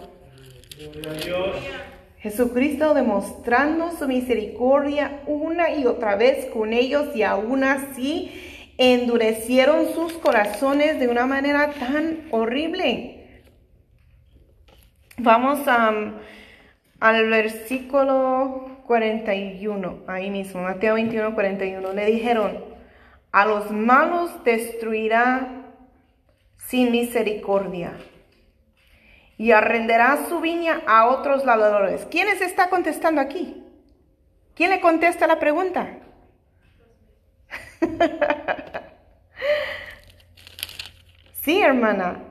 Jesucristo 2.20 2.93
demostrando 2.93 3.91
su 3.91 4.07
misericordia 4.07 5.22
una 5.28 5.76
y 5.76 5.86
otra 5.86 6.15
vez 6.15 6.45
con 6.45 6.72
ellos 6.72 7.13
y 7.13 7.24
aún 7.24 7.65
así 7.65 8.32
endurecieron 8.78 9.93
sus 9.93 10.13
corazones 10.13 11.01
de 11.01 11.09
una 11.09 11.26
manera 11.26 11.74
tan 11.74 12.30
horrible. 12.32 13.43
Vamos 15.17 15.67
al 15.67 17.30
versículo 17.30 18.84
41, 18.88 20.03
ahí 20.07 20.30
mismo, 20.30 20.61
Mateo 20.61 20.93
21, 20.93 21.36
41. 21.36 21.91
Le 21.91 22.05
dijeron, 22.05 22.63
a 23.34 23.45
los 23.45 23.70
malos 23.70 24.45
destruirá 24.45 25.65
sin 26.55 26.91
misericordia 26.91 27.97
y 29.39 29.51
arrendará 29.53 30.27
su 30.27 30.41
viña 30.41 30.81
a 30.85 31.07
otros 31.07 31.45
labradores. 31.45 32.05
¿Quién 32.11 32.27
está 32.27 32.69
contestando 32.69 33.21
aquí? 33.21 33.63
¿Quién 34.53 34.69
le 34.69 34.81
contesta 34.81 35.27
la 35.27 35.39
pregunta? 35.39 35.99
sí, 41.41 41.61
hermana. 41.61 42.25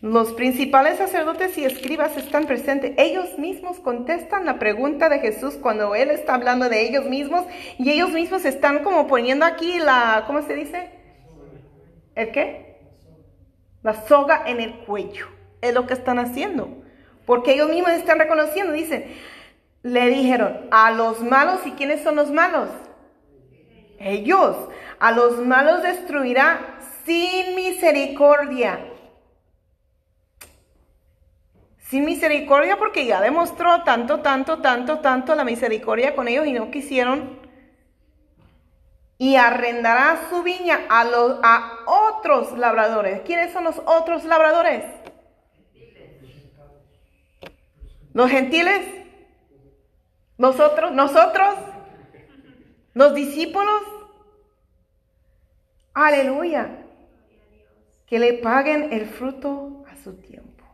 Los 0.00 0.32
principales 0.32 0.98
sacerdotes 0.98 1.56
y 1.56 1.64
escribas 1.64 2.16
están 2.16 2.46
presentes. 2.46 2.94
Ellos 2.96 3.38
mismos 3.38 3.78
contestan 3.78 4.44
la 4.44 4.58
pregunta 4.58 5.08
de 5.08 5.20
Jesús 5.20 5.54
cuando 5.54 5.94
Él 5.94 6.10
está 6.10 6.34
hablando 6.34 6.68
de 6.68 6.88
ellos 6.88 7.04
mismos 7.04 7.46
y 7.78 7.88
ellos 7.88 8.10
mismos 8.10 8.44
están 8.44 8.82
como 8.82 9.06
poniendo 9.06 9.44
aquí 9.44 9.78
la, 9.78 10.24
¿cómo 10.26 10.42
se 10.42 10.56
dice? 10.56 10.90
¿El 12.16 12.32
qué? 12.32 12.80
La 13.84 13.94
soga 14.08 14.42
en 14.44 14.60
el 14.60 14.80
cuello 14.80 15.41
es 15.62 15.72
lo 15.72 15.86
que 15.86 15.94
están 15.94 16.18
haciendo. 16.18 16.68
Porque 17.24 17.54
ellos 17.54 17.70
mismos 17.70 17.92
están 17.92 18.18
reconociendo, 18.18 18.72
dicen, 18.72 19.06
le 19.82 20.08
dijeron 20.08 20.68
a 20.70 20.90
los 20.90 21.22
malos, 21.22 21.60
¿y 21.64 21.70
quiénes 21.72 22.02
son 22.02 22.16
los 22.16 22.30
malos? 22.30 22.68
Ellos. 23.98 24.56
A 24.98 25.12
los 25.12 25.38
malos 25.38 25.82
destruirá 25.82 26.78
sin 27.04 27.54
misericordia. 27.54 28.80
Sin 31.88 32.04
misericordia 32.04 32.76
porque 32.76 33.06
ya 33.06 33.20
demostró 33.20 33.82
tanto, 33.84 34.20
tanto, 34.20 34.58
tanto, 34.58 34.98
tanto 35.00 35.34
la 35.34 35.44
misericordia 35.44 36.14
con 36.14 36.26
ellos 36.26 36.46
y 36.46 36.52
no 36.52 36.70
quisieron. 36.70 37.40
Y 39.18 39.36
arrendará 39.36 40.18
su 40.30 40.42
viña 40.42 40.80
a, 40.88 41.04
los, 41.04 41.38
a 41.42 41.78
otros 41.86 42.58
labradores. 42.58 43.20
¿Quiénes 43.20 43.52
son 43.52 43.64
los 43.64 43.80
otros 43.84 44.24
labradores? 44.24 44.84
Los 48.12 48.30
gentiles, 48.30 48.86
nosotros, 50.38 50.92
nosotros, 50.92 51.54
los 52.94 53.14
discípulos. 53.14 53.82
Aleluya. 55.94 56.78
Que 58.06 58.18
le 58.18 58.34
paguen 58.34 58.92
el 58.92 59.06
fruto 59.06 59.84
a 59.90 59.96
su 59.96 60.14
tiempo. 60.14 60.64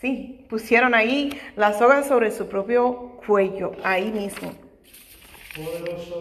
Sí, 0.00 0.46
pusieron 0.50 0.94
ahí 0.94 1.30
las 1.56 1.78
sogas 1.78 2.06
sobre 2.06 2.30
su 2.30 2.48
propio 2.48 3.18
cuello, 3.26 3.72
ahí 3.82 4.12
mismo. 4.12 4.52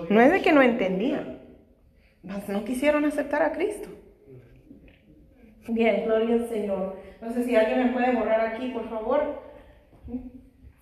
No 0.10 0.22
es 0.22 0.32
de 0.32 0.42
que 0.42 0.54
no 0.54 0.62
entendían, 0.62 1.42
no 2.24 2.64
quisieron 2.64 3.04
aceptar 3.04 3.42
a 3.42 3.52
Cristo. 3.52 3.90
Bien, 5.68 6.06
gloria 6.06 6.36
al 6.36 6.48
Señor. 6.48 6.96
No 7.26 7.34
sé 7.34 7.44
si 7.44 7.56
alguien 7.56 7.88
me 7.88 7.92
puede 7.92 8.16
borrar 8.16 8.40
aquí, 8.42 8.70
por 8.70 8.88
favor. 8.88 9.42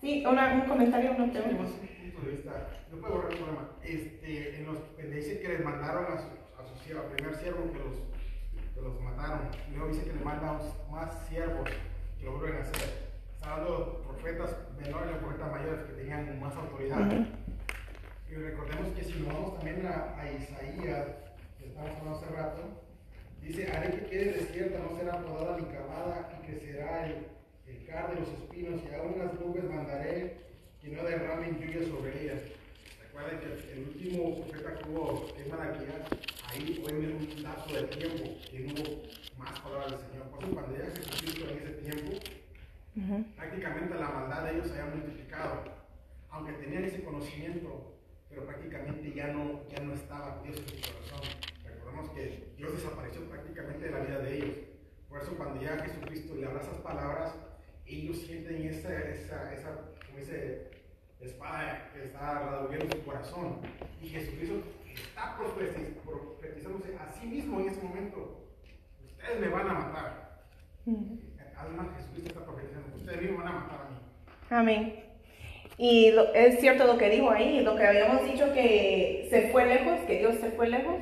Sí, 0.02 0.26
un 0.26 0.62
comentario, 0.68 1.16
no 1.18 1.32
tenemos. 1.32 1.72
de 1.82 2.44
no 2.92 2.98
puedo 3.00 3.14
borrar 3.14 3.32
el 3.32 3.38
problema. 3.38 3.70
Este, 3.82 4.58
en 4.58 4.66
los, 4.66 4.78
dice 4.98 5.40
que 5.40 5.48
les 5.48 5.64
mandaron 5.64 6.04
a 6.04 6.18
su, 6.18 6.28
a 6.60 6.68
su 6.68 6.84
siervo, 6.84 7.04
al 7.04 7.16
primer 7.16 7.36
siervo 7.36 7.72
que 7.72 7.80
los, 7.80 7.96
que 8.76 8.82
los 8.82 9.00
mataron. 9.00 9.40
Luego 9.74 9.88
dice 9.88 10.04
que 10.04 10.18
le 10.18 10.26
mandan 10.26 10.60
más 10.92 11.28
siervos 11.30 11.70
que 12.20 12.26
lo 12.26 12.38
vuelven 12.38 12.58
a 12.58 12.62
hacer. 12.64 12.90
Está 13.34 13.54
hablando 13.54 14.02
profetas 14.06 14.58
menores 14.78 15.16
y 15.16 15.24
profetas 15.24 15.50
mayores 15.50 15.84
que 15.84 15.94
tenían 15.94 16.40
más 16.42 16.56
autoridad. 16.58 17.10
Y 18.30 18.36
recordemos 18.36 18.90
que 18.90 19.04
si 19.06 19.20
nos 19.22 19.34
vamos 19.34 19.56
también 19.56 19.88
a, 19.88 20.20
a 20.20 20.30
Isaías, 20.30 21.08
que 21.58 21.68
estamos 21.68 21.92
hablando 21.92 22.20
hace 22.20 22.36
rato, 22.36 22.83
Dice, 23.44 23.70
haré 23.70 23.92
que 23.92 24.06
quede 24.06 24.32
desierta, 24.32 24.80
no 24.80 24.98
será 24.98 25.20
podada 25.22 25.58
ni 25.58 25.66
cavada, 25.66 26.32
y 26.40 26.48
crecerá 26.48 27.08
el, 27.08 27.28
el 27.68 27.86
car 27.86 28.14
de 28.14 28.22
los 28.22 28.30
espinos, 28.30 28.82
y 28.90 28.96
aún 28.96 29.20
las 29.20 29.34
nubes 29.38 29.66
mandaré 29.66 30.38
que 30.82 30.88
no 30.90 31.04
derramen 31.04 31.60
lluvia 31.60 31.86
sobre 31.90 32.24
ellas. 32.24 32.42
Recuerden 33.02 33.40
que 33.40 33.74
el 33.74 33.80
último 33.80 34.48
profeta 34.48 34.76
que 34.76 34.90
hubo 34.90 35.28
en 35.38 35.50
Malaquías, 35.50 36.08
ahí 36.50 36.82
fue 36.82 36.92
en 36.92 37.16
un 37.18 37.44
lapso 37.44 37.76
de 37.76 37.84
tiempo 37.84 38.24
que 38.50 38.60
no 38.60 38.74
hubo 38.74 39.04
más 39.38 39.60
palabras 39.60 39.92
del 39.92 40.00
Señor. 40.10 40.28
Por 40.30 40.44
eso 40.44 40.54
cuando 40.54 40.78
llega 40.78 40.96
Jesucristo 40.96 41.50
en 41.50 41.58
ese 41.58 41.74
tiempo, 41.74 42.20
prácticamente 43.36 43.96
la 43.96 44.10
maldad 44.10 44.44
de 44.46 44.52
ellos 44.54 44.68
se 44.68 44.80
había 44.80 44.96
multiplicado. 44.96 45.64
Aunque 46.32 46.54
tenían 46.54 46.86
ese 46.86 47.04
conocimiento, 47.04 47.94
pero 48.30 48.46
prácticamente 48.46 49.14
ya 49.14 49.28
no, 49.28 49.68
ya 49.70 49.84
no 49.84 49.94
estaba 49.94 50.42
Dios 50.44 50.58
en 50.58 50.68
su 50.70 50.94
corazón 50.94 51.53
que 52.14 52.54
Dios 52.58 52.74
desapareció 52.74 53.22
prácticamente 53.30 53.86
de 53.86 53.92
la 53.92 54.00
vida 54.00 54.20
de 54.20 54.38
ellos. 54.38 54.56
Por 55.10 55.22
eso 55.22 55.38
cuando 55.38 55.60
llega 55.60 55.84
Jesucristo 55.84 56.36
y 56.36 56.42
le 56.42 56.48
habla 56.48 56.62
esas 56.62 56.78
palabras, 56.80 57.36
ellos 57.86 58.18
sienten 58.18 58.68
esa, 58.68 58.94
esa, 59.10 59.54
esa, 59.54 59.70
como 60.08 60.20
espada 61.22 61.90
que 61.94 62.04
está 62.04 62.50
revolviendo 62.50 62.96
su 62.96 63.04
corazón. 63.04 63.60
Y 64.02 64.10
Jesucristo 64.10 64.56
está 64.94 65.38
profetizándose 65.38 66.96
a 66.98 67.12
sí 67.20 67.28
mismo 67.28 67.60
en 67.62 67.70
ese 67.70 67.82
momento. 67.82 68.48
Ustedes 69.06 69.40
me 69.40 69.48
van 69.50 69.70
a 69.70 69.74
matar. 69.74 70.44
Además, 71.56 71.88
Jesucristo 71.98 72.30
está 72.30 72.46
profetizando. 72.46 72.96
Ustedes 72.98 73.22
me 73.22 73.38
van 73.38 73.48
a 73.48 73.52
matar 73.52 73.82
a 73.82 73.90
mí. 73.90 73.98
Amén. 74.50 75.04
Y 75.78 76.14
es 76.36 76.60
cierto 76.60 76.86
lo 76.86 76.98
que 76.98 77.10
dijo 77.10 77.32
ahí, 77.32 77.62
lo 77.62 77.76
que 77.76 77.86
habíamos 77.86 78.24
dicho 78.26 78.54
que 78.54 79.28
se 79.30 79.50
fue 79.52 79.66
lejos, 79.66 80.00
que 80.02 80.20
Dios 80.20 80.36
se 80.36 80.52
fue 80.52 80.70
lejos. 80.70 81.02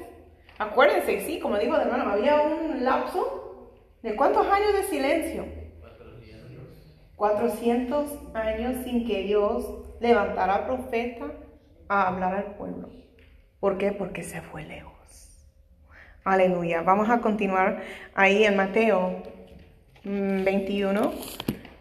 Acuérdense, 0.62 1.22
sí, 1.22 1.40
como 1.40 1.58
digo 1.58 1.76
de 1.76 1.86
hermano, 1.86 2.08
había 2.08 2.40
un 2.40 2.84
lapso 2.84 3.72
de 4.04 4.16
cuántos 4.16 4.46
años 4.46 4.74
de 4.74 4.84
silencio. 4.84 5.44
400 7.16 8.36
años 8.36 8.84
sin 8.84 9.08
que 9.08 9.24
Dios 9.24 9.66
levantara 10.00 10.68
profeta 10.68 11.32
a 11.90 12.08
hablar 12.08 12.36
al 12.36 12.56
pueblo. 12.58 12.92
¿Por 13.60 13.80
qué? 13.80 13.92
Porque 13.92 14.22
se 14.22 14.44
fue 14.44 14.64
lejos. 14.64 15.50
Aleluya. 16.24 16.84
Vamos 16.84 17.10
a 17.10 17.22
continuar 17.22 17.82
ahí 18.14 18.44
en 18.44 18.56
Mateo 18.56 19.24
mm, 20.04 20.44
21, 20.44 21.12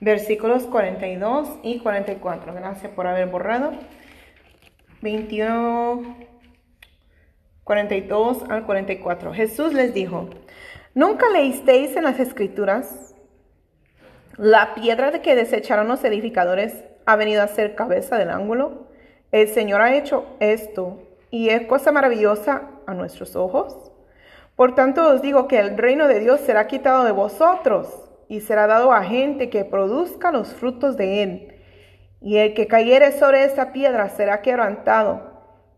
versículos 0.01 0.65
42 0.65 1.59
y 1.63 1.81
44. 1.81 2.55
Gracias 2.55 2.91
por 2.93 3.07
haber 3.07 3.29
borrado. 3.29 3.73
21, 5.03 6.30
42 7.71 8.47
al 8.49 8.67
44. 8.67 9.33
Jesús 9.33 9.73
les 9.73 9.95
dijo, 9.95 10.29
¿nunca 10.93 11.31
leísteis 11.31 11.95
en 11.95 12.03
las 12.03 12.19
escrituras? 12.19 13.15
La 14.37 14.75
piedra 14.75 15.13
de 15.13 15.21
que 15.21 15.37
desecharon 15.37 15.87
los 15.87 16.03
edificadores 16.03 16.75
ha 17.07 17.15
venido 17.15 17.45
a 17.45 17.47
ser 17.47 17.77
cabeza 17.77 18.19
del 18.19 18.31
ángulo. 18.31 18.89
El 19.31 19.47
Señor 19.47 19.83
ha 19.83 19.95
hecho 19.95 20.27
esto 20.41 20.99
y 21.31 21.51
es 21.51 21.69
cosa 21.69 21.93
maravillosa 21.93 22.71
a 22.89 22.95
nuestros 22.95 23.37
ojos. 23.37 23.93
Por 24.57 24.75
tanto 24.75 25.07
os 25.07 25.23
digo 25.23 25.47
que 25.47 25.61
el 25.61 25.79
reino 25.79 26.09
de 26.09 26.19
Dios 26.19 26.41
será 26.41 26.67
quitado 26.67 27.05
de 27.05 27.13
vosotros 27.13 27.87
y 28.27 28.41
será 28.41 28.67
dado 28.67 28.93
a 28.93 29.05
gente 29.05 29.49
que 29.49 29.65
produzca 29.65 30.33
los 30.33 30.55
frutos 30.55 30.97
de 30.97 31.23
él. 31.23 31.55
Y 32.21 32.39
el 32.39 32.53
que 32.53 32.67
cayere 32.67 33.13
sobre 33.13 33.45
esa 33.45 33.71
piedra 33.71 34.09
será 34.09 34.43
quebrantado, 34.43 35.31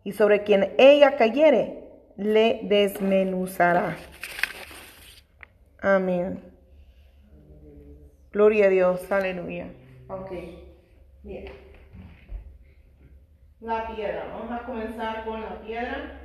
y 0.05 0.12
sobre 0.12 0.43
quien 0.43 0.72
ella 0.78 1.16
cayere 1.16 1.82
le 2.16 2.60
desmenuzará. 2.64 3.96
Amén. 5.80 6.42
Gloria 8.32 8.66
a 8.66 8.68
Dios, 8.68 9.10
aleluya. 9.12 9.66
Ok, 10.08 10.30
bien. 11.22 11.46
La 13.60 13.94
piedra, 13.94 14.26
vamos 14.32 14.50
a 14.50 14.64
comenzar 14.64 15.24
con 15.24 15.40
la 15.40 15.60
piedra. 15.60 16.18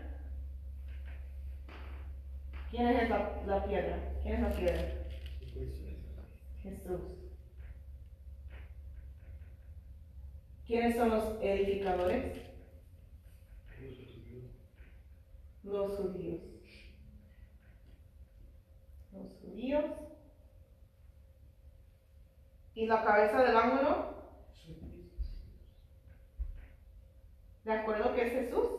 ¿Quién 2.71 2.87
es 2.87 3.09
la, 3.09 3.41
la 3.45 3.65
piedra? 3.65 3.97
¿Quién 4.23 4.35
es 4.35 4.41
la 4.41 4.49
piedra? 4.49 4.81
Jesús. 6.63 7.01
¿Quiénes 10.65 10.95
son 10.97 11.09
los 11.09 11.41
edificadores? 11.41 12.46
Los 15.67 15.97
judíos. 15.97 16.41
Los 19.11 19.33
judíos. 19.41 19.85
¿Y 22.73 22.85
la 22.85 23.03
cabeza 23.03 23.43
del 23.43 23.57
ángulo? 23.57 24.17
¿De 27.65 27.73
acuerdo 27.73 28.15
que 28.15 28.27
es 28.27 28.31
Jesús? 28.31 28.69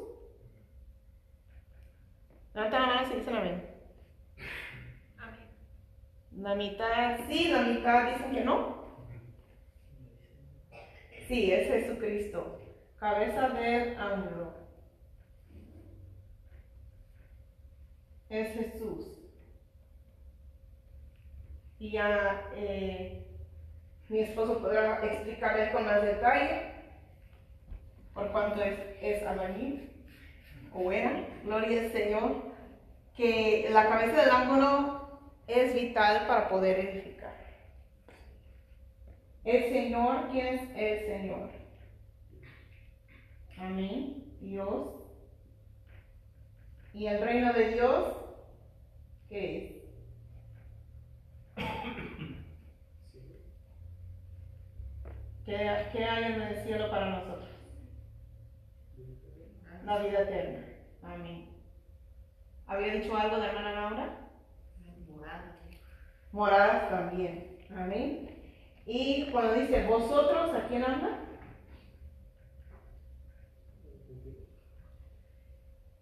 Levanta 2.55 2.81
la 2.81 2.87
mano 2.87 3.09
si 3.09 3.17
dicen 3.17 3.37
amén. 3.37 3.71
Amén. 5.19 5.49
La 6.39 6.55
mitad 6.55 7.19
sí, 7.29 7.49
la 7.49 7.63
mitad 7.63 8.13
dicen 8.13 8.33
que 8.33 8.45
no. 8.45 8.79
Sí, 11.27 11.53
es 11.53 11.69
Jesucristo, 11.69 12.59
cabeza 12.99 13.51
del 13.51 13.99
ángulo. 13.99 14.58
Es 18.31 18.53
Jesús. 18.55 19.19
Y 21.79 21.93
ya 21.93 22.51
eh, 22.55 23.25
mi 24.09 24.21
esposo 24.21 24.59
podrá 24.59 25.05
explicarle 25.05 25.71
con 25.73 25.85
más 25.85 26.03
detalle 26.03 26.73
por 28.13 28.33
cuanto 28.33 28.63
es, 28.63 28.79
es 29.01 29.23
albañil 29.23 29.91
o 30.75 30.91
era, 30.91 31.25
gloria 31.45 31.83
al 31.83 31.93
Señor, 31.93 32.43
que 33.17 33.69
la 33.71 33.89
cabeza 33.89 34.23
del 34.23 34.31
ángulo 34.31 35.21
es 35.47 35.75
vital 35.75 36.27
para 36.27 36.49
poder 36.49 36.79
edificar. 36.81 37.35
El 39.45 39.73
Señor, 39.73 40.29
¿quién 40.31 40.47
es 40.47 40.63
el 40.77 41.07
Señor? 41.07 41.51
Amén, 43.59 44.25
Dios. 44.41 44.98
¿Y 46.99 47.07
el 47.07 47.23
reino 47.23 47.53
de 47.53 47.75
Dios? 47.75 48.17
¿Qué 49.29 49.57
es? 49.57 49.73
¿Qué, 55.47 55.89
qué 55.93 56.05
hay 56.05 56.33
en 56.33 56.43
el 56.43 56.65
cielo 56.65 56.91
para 56.91 57.11
nosotros? 57.11 57.51
La 59.85 59.99
vida 60.01 60.23
eterna. 60.23 60.67
Amén. 61.05 61.49
¿Había 62.67 62.95
dicho 62.95 63.17
algo 63.17 63.37
de 63.37 63.47
hermana 63.47 63.73
Laura? 63.75 64.19
Moradas 66.33 66.91
también. 66.91 67.59
Amén. 67.77 68.43
Y 68.87 69.31
cuando 69.31 69.55
dice 69.55 69.87
vosotros, 69.87 70.53
¿a 70.53 70.67
quién 70.67 70.83
anda? 70.83 71.21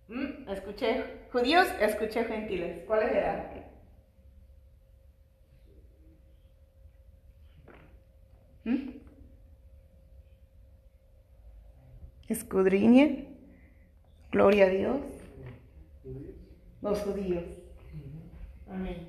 Mm, 0.08 0.35
escuché 0.48 1.28
judíos, 1.32 1.66
escuché 1.80 2.24
gentiles. 2.24 2.84
¿Cuáles 2.86 3.12
eran? 3.12 3.66
¿Mm? 8.64 8.90
Escudriñe. 12.28 13.28
Gloria 14.32 14.66
a 14.66 14.68
Dios. 14.68 15.00
Los 16.82 17.00
judíos. 17.00 17.44
Amén. 18.68 19.08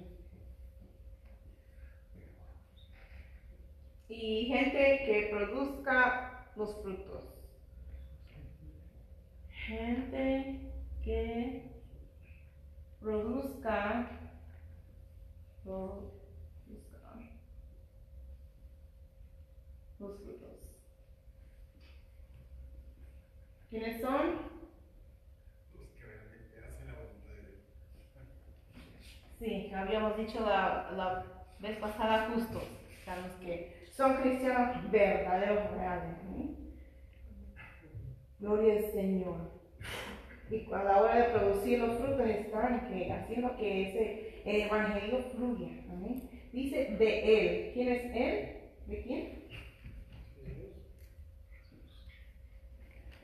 Y 4.09 4.45
gente 4.45 5.03
que 5.05 5.29
produzca 5.31 6.47
los 6.55 6.75
frutos. 6.81 7.23
Gente 9.51 10.71
que 11.07 11.63
produzca, 12.99 14.09
produzca 15.63 16.17
los 19.99 20.17
frutos. 20.17 20.57
¿Quiénes 23.69 24.01
son? 24.01 24.33
Los 25.77 25.87
que 25.91 26.03
realmente 26.03 26.59
hacen 26.67 26.87
la 26.87 26.93
voluntad 26.95 27.31
de 27.35 27.51
Dios. 27.51 27.61
Sí, 29.39 29.71
habíamos 29.73 30.17
dicho 30.17 30.41
la, 30.41 30.91
la 30.91 31.23
vez 31.59 31.77
pasada 31.79 32.31
justo, 32.33 32.59
los 32.59 33.35
que 33.35 33.87
son 33.93 34.17
cristianos 34.17 34.91
verdaderos, 34.91 35.71
reales. 35.71 36.17
¿sí? 36.35 36.73
Gloria 38.39 38.73
al 38.73 38.91
Señor. 38.91 39.57
Y 40.49 40.65
a 40.73 40.83
la 40.83 41.01
hora 41.01 41.15
de 41.17 41.37
producir 41.37 41.79
los 41.79 41.97
frutos 41.97 42.25
están 42.27 42.87
que 42.89 43.11
haciendo 43.11 43.57
que 43.57 43.89
ese 43.89 44.41
evangelio 44.45 45.25
fluya. 45.35 45.67
¿amén? 45.91 46.29
Dice 46.53 46.95
de 46.97 47.19
él. 47.39 47.73
¿Quién 47.73 47.89
es 47.89 48.03
él? 48.15 48.57
¿De 48.87 49.01
quién? 49.03 49.47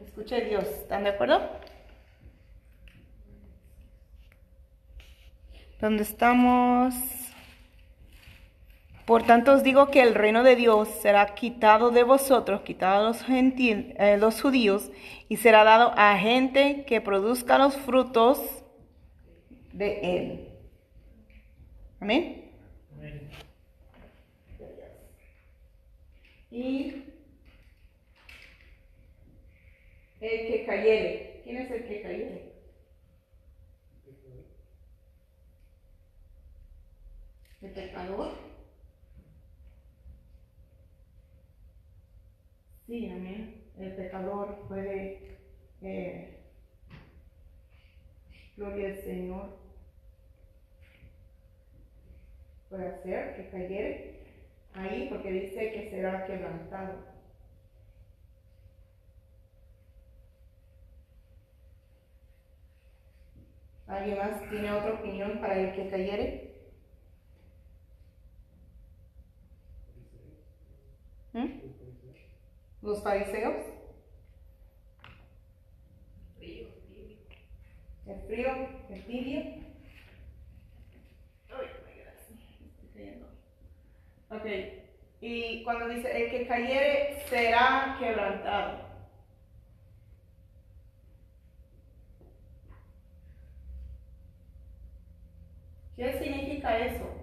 Escuche 0.06 0.42
Dios. 0.42 0.66
¿Están 0.66 1.06
de 1.06 1.12
acuerdo? 1.12 1.42
¿Dónde 5.80 6.04
estamos? 6.04 6.94
Por 9.06 9.24
tanto 9.24 9.52
os 9.54 9.64
digo 9.64 9.88
que 9.88 10.02
el 10.02 10.16
reino 10.16 10.44
de 10.44 10.56
Dios 10.56 10.88
será 11.02 11.36
quitado 11.36 11.92
de 11.92 12.04
vosotros, 12.04 12.62
quitado 12.62 13.02
a 13.02 13.08
los, 13.10 13.24
gentil, 13.24 13.94
eh, 14.00 14.18
los 14.18 14.42
judíos, 14.42 14.92
y 15.28 15.38
será 15.38 15.66
dado 15.66 15.92
a 15.98 16.18
gente 16.18 16.86
que 16.86 17.02
produzca 17.02 17.58
los 17.58 17.76
frutos 17.76 18.40
de 19.74 20.00
él. 20.18 20.50
Amén. 22.00 22.52
Y 26.50 27.04
el 30.22 30.48
que 30.48 30.66
cayere. 30.66 31.42
¿Quién 31.44 31.58
es 31.58 31.72
el 31.72 31.88
que 31.88 32.02
cayere? 32.02 32.54
El 37.62 37.72
pecador. 37.72 38.43
Sí, 42.94 43.10
amén. 43.10 43.56
El 43.80 43.96
pecador 43.96 44.68
puede, 44.68 45.40
eh, 45.82 46.38
gloria 48.56 48.90
al 48.90 48.98
Señor, 48.98 49.58
puede 52.70 52.90
hacer 52.90 53.36
que 53.36 53.50
cayere 53.50 54.20
ahí 54.76 55.08
porque 55.10 55.32
dice 55.32 55.72
que 55.72 55.90
será 55.90 56.28
quebrantado. 56.28 57.04
¿Alguien 63.88 64.18
más 64.20 64.50
tiene 64.52 64.72
otra 64.72 64.94
opinión 64.94 65.42
para 65.42 65.58
el 65.58 65.76
que 65.76 65.90
cayere? 65.90 66.54
¿Mm? 71.34 71.73
¿Los 72.84 73.02
fariseos? 73.02 73.56
Frío, 76.38 76.68
tibio. 76.90 77.18
¿El 78.06 78.22
frío? 78.28 78.68
¿El 78.90 79.06
tibio? 79.06 79.42
Cayendo. 82.94 83.28
Ok, 84.30 84.46
y 85.22 85.64
cuando 85.64 85.88
dice 85.88 86.26
el 86.26 86.30
que 86.30 86.46
cayere 86.46 87.24
será 87.30 87.96
quebrantado. 88.00 88.84
¿Qué 95.96 96.20
significa 96.20 96.78
eso? 96.80 97.23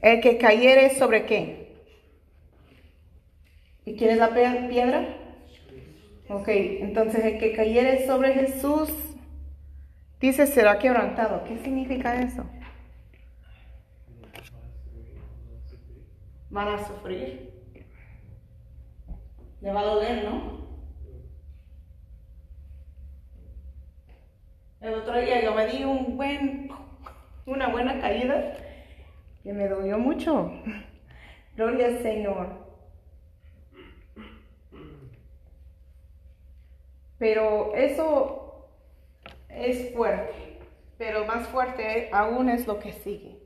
El 0.00 0.20
que 0.20 0.38
cayere 0.38 0.90
sobre 0.90 1.26
qué? 1.26 1.68
¿Y 3.84 3.96
quién 3.96 4.10
es 4.10 4.18
la 4.18 4.30
piedra? 4.30 5.16
Ok, 6.28 6.48
entonces 6.48 7.24
el 7.24 7.38
que 7.38 7.52
cayere 7.54 8.06
sobre 8.06 8.34
Jesús, 8.34 8.92
dice 10.20 10.46
será 10.46 10.78
quebrantado. 10.78 11.42
¿Qué 11.44 11.58
significa 11.58 12.20
eso? 12.20 12.44
Van 16.50 16.68
a 16.68 16.86
sufrir. 16.86 17.50
Le 19.60 19.72
va 19.72 19.80
a 19.80 19.84
doler, 19.84 20.24
¿no? 20.24 20.68
El 24.80 24.94
otro 24.94 25.18
día 25.18 25.42
yo 25.42 25.54
me 25.54 25.66
di 25.66 25.82
un 25.82 26.16
buen, 26.16 26.70
una 27.46 27.68
buena 27.68 28.00
caída 28.00 28.54
que 29.48 29.54
me 29.54 29.66
dolió 29.66 29.96
mucho. 29.96 30.52
Gloria 31.56 31.86
al 31.86 32.02
Señor. 32.02 32.48
Pero 37.16 37.74
eso 37.74 38.68
es 39.48 39.94
fuerte. 39.94 40.58
Pero 40.98 41.24
más 41.24 41.48
fuerte 41.48 42.10
aún 42.12 42.50
es 42.50 42.66
lo 42.66 42.78
que 42.78 42.92
sigue. 42.92 43.38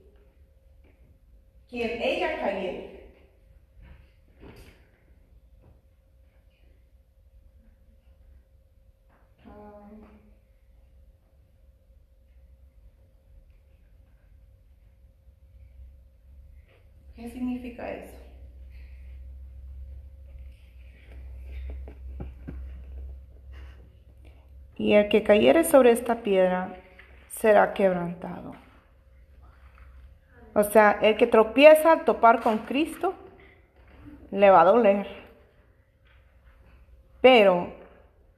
Quien 1.71 2.03
ella 2.03 2.37
cayere. 2.41 3.07
Ah. 9.47 9.83
¿Qué 17.23 17.31
significa 17.31 17.89
eso? 17.89 18.19
Y 24.77 24.95
el 24.95 25.09
que 25.09 25.23
cayere 25.23 25.63
sobre 25.63 25.93
esta 25.93 26.17
piedra 26.25 26.75
será 27.29 27.75
quebrantado. 27.75 28.57
O 30.53 30.65
sea, 30.65 30.99
el 31.01 31.17
que 31.17 31.29
tropieza 31.29 31.93
al 31.93 32.05
topar 32.05 32.41
con 32.41 32.59
Cristo 32.59 33.15
le 34.33 34.51
va 34.51 34.63
a 34.63 34.65
doler. 34.65 35.07
Pero 37.21 37.73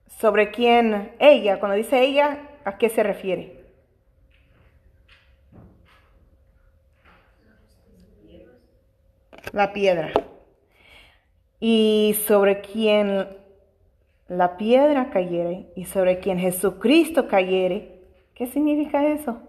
sobre 0.09 0.51
quién 0.51 1.15
ella, 1.21 1.59
cuando 1.59 1.79
dice 1.79 2.03
ella, 2.03 2.39
¿a 2.67 2.77
qué 2.77 2.91
se 2.91 3.03
refiere? 3.03 3.64
La 9.53 9.73
piedra. 9.73 10.13
Y 11.61 12.17
sobre 12.27 12.61
quien 12.61 13.27
la 14.29 14.57
piedra 14.57 15.11
cayere 15.11 15.71
y 15.77 15.85
sobre 15.85 16.19
quien 16.19 16.39
Jesucristo 16.39 17.29
cayere, 17.29 18.01
¿qué 18.35 18.47
significa 18.47 19.07
eso? 19.07 19.41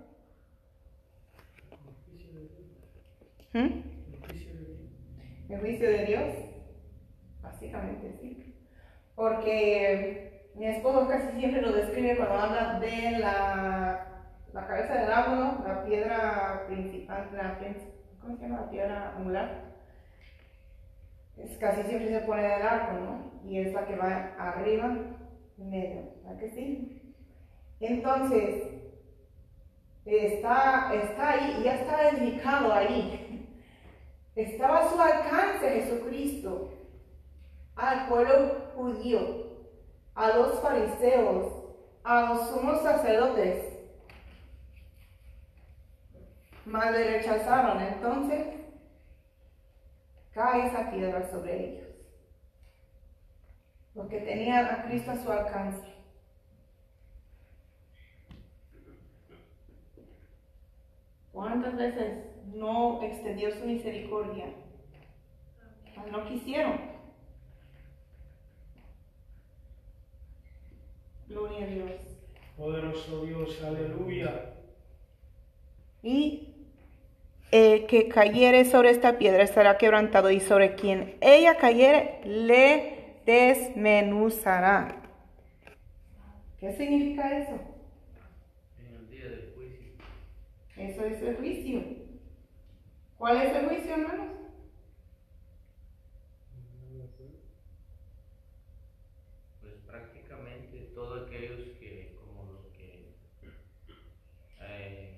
¿Mm? 3.54 3.82
El 5.50 5.60
juicio 5.60 5.90
de 5.90 6.06
Dios, 6.06 6.34
básicamente 7.42 8.18
sí. 8.20 8.54
Porque 9.16 10.50
mi 10.56 10.68
esposo 10.68 11.08
casi 11.08 11.38
siempre 11.38 11.62
lo 11.62 11.72
describe 11.72 12.18
cuando 12.18 12.36
habla 12.36 12.80
de 12.80 13.20
la, 13.20 14.08
la 14.54 14.68
cabeza 14.68 14.96
del 14.96 15.12
árbol, 15.12 15.64
la 15.66 15.86
piedra 15.86 16.64
principal, 16.68 17.30
la, 17.34 17.58
¿cómo 18.22 18.36
se 18.36 18.44
llama? 18.44 18.62
La 18.62 18.70
piedra 18.70 19.16
angular. 19.18 19.75
Es 21.38 21.58
casi 21.58 21.84
siempre 21.84 22.10
se 22.10 22.26
pone 22.26 22.44
del 22.44 22.62
árbol, 22.62 23.04
¿no? 23.04 23.50
Y 23.50 23.60
es 23.60 23.74
la 23.74 23.86
que 23.86 23.96
va 23.96 24.36
arriba, 24.40 24.98
medio, 25.58 26.14
¿verdad 26.24 26.40
que 26.40 26.50
sí? 26.50 27.14
Entonces, 27.80 28.64
está, 30.06 30.94
está 30.94 31.30
ahí, 31.32 31.62
ya 31.64 31.76
está 31.76 32.12
dedicado 32.12 32.74
ahí. 32.74 33.22
Estaba 34.36 34.80
a 34.80 34.90
su 34.90 35.00
alcance 35.00 35.70
Jesucristo 35.70 36.74
al 37.76 38.08
pueblo 38.08 38.72
judío, 38.76 39.20
a 40.14 40.30
los 40.30 40.60
fariseos, 40.62 41.66
a 42.04 42.22
los 42.22 42.50
sumos 42.50 42.82
sacerdotes. 42.82 43.74
Mas 46.66 46.92
le 46.92 47.18
rechazaron. 47.18 47.82
Entonces, 47.82 48.55
cae 50.36 50.68
esa 50.68 50.92
piedra 50.92 51.28
sobre 51.32 51.66
ellos. 51.66 51.88
Porque 53.94 54.20
tenían 54.20 54.66
a 54.66 54.84
Cristo 54.84 55.12
a 55.12 55.16
su 55.16 55.32
alcance. 55.32 55.88
¿Cuántas 61.32 61.78
veces 61.78 62.26
no 62.54 63.02
extendió 63.02 63.50
su 63.52 63.66
misericordia? 63.66 64.54
Mas 65.96 66.12
no 66.12 66.26
quisieron. 66.28 66.82
Gloria 71.28 71.66
a 71.66 71.70
Dios. 71.70 71.92
Poderoso 72.58 73.26
Dios, 73.26 73.64
aleluya. 73.64 74.54
Y 76.04 76.55
el 77.52 77.86
que 77.86 78.10
cayere 78.10 78.66
sobre 78.66 78.90
esta 78.90 79.18
piedra 79.18 79.48
será 79.48 79.78
quebrantado, 79.78 80.32
y 80.32 80.40
sobre 80.40 80.76
quien 80.76 81.16
ella 81.22 81.58
cayere 81.58 82.20
le 82.26 83.20
desmenuzará. 83.26 85.02
¿Qué 86.60 86.74
significa 86.74 87.38
eso? 87.38 87.60
En 88.80 88.96
el 88.96 89.10
día 89.10 89.30
del 89.30 89.54
juicio. 89.56 89.94
Eso 90.78 91.06
es 91.06 91.22
el 91.22 91.36
juicio. 91.38 91.84
¿Cuál 93.18 93.38
es 93.42 93.56
el 93.56 93.68
juicio, 93.68 93.94
hermanos? 93.94 94.28
Pues 99.62 99.74
prácticamente 99.88 100.92
todos 100.94 101.28
aquellos 101.28 101.60
que, 101.80 102.18
como 102.20 102.52
los 102.52 102.66
que 102.78 103.16
eh, 104.62 105.18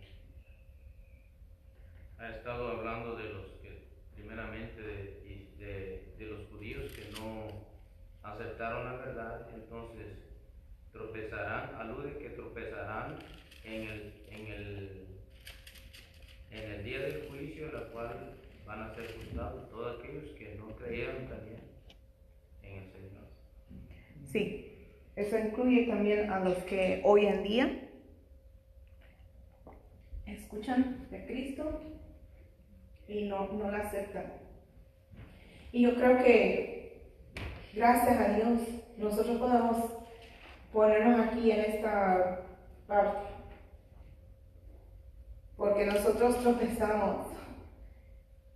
ha 2.19 2.36
estado 2.47 2.77
hablando 2.77 3.17
de 3.17 3.25
los 3.25 3.45
que, 3.61 3.89
primeramente, 4.15 4.81
de, 4.81 5.47
de, 5.59 6.13
de 6.17 6.25
los 6.27 6.47
judíos 6.47 6.89
que 6.93 7.11
no 7.19 7.45
aceptaron 8.23 8.85
la 8.85 8.93
verdad, 8.93 9.49
entonces 9.53 10.07
tropezarán, 10.93 11.75
alude 11.75 12.17
que 12.19 12.29
tropezarán 12.29 13.19
en 13.65 13.81
el, 13.81 14.13
en 14.29 14.47
el, 14.47 15.07
en 16.51 16.71
el 16.71 16.83
día 16.85 17.01
del 17.01 17.27
juicio, 17.27 17.69
la 17.69 17.81
cual 17.89 18.35
van 18.65 18.81
a 18.81 18.95
ser 18.95 19.13
juzgados 19.17 19.69
todos 19.69 19.99
aquellos 19.99 20.29
que 20.37 20.55
no 20.55 20.73
creyeron 20.77 21.27
también 21.27 21.59
en 22.63 22.77
el 22.77 22.91
Señor. 22.93 23.25
Sí, 24.31 24.87
eso 25.17 25.37
incluye 25.37 25.85
también 25.87 26.31
a 26.31 26.39
los 26.39 26.59
que 26.59 27.01
hoy 27.03 27.25
en 27.25 27.43
día 27.43 27.89
escuchan 30.25 31.09
de 31.11 31.25
Cristo 31.25 31.96
y 33.07 33.25
no, 33.25 33.47
no 33.47 33.71
la 33.71 33.79
aceptan. 33.79 34.33
Y 35.71 35.83
yo 35.83 35.95
creo 35.95 36.17
que, 36.17 37.01
gracias 37.73 38.19
a 38.19 38.29
Dios, 38.33 38.59
nosotros 38.97 39.37
podemos 39.37 39.77
ponernos 40.71 41.27
aquí 41.27 41.51
en 41.51 41.59
esta 41.59 42.41
parte. 42.87 43.27
Porque 45.55 45.85
nosotros 45.85 46.37
tropezamos 46.41 47.27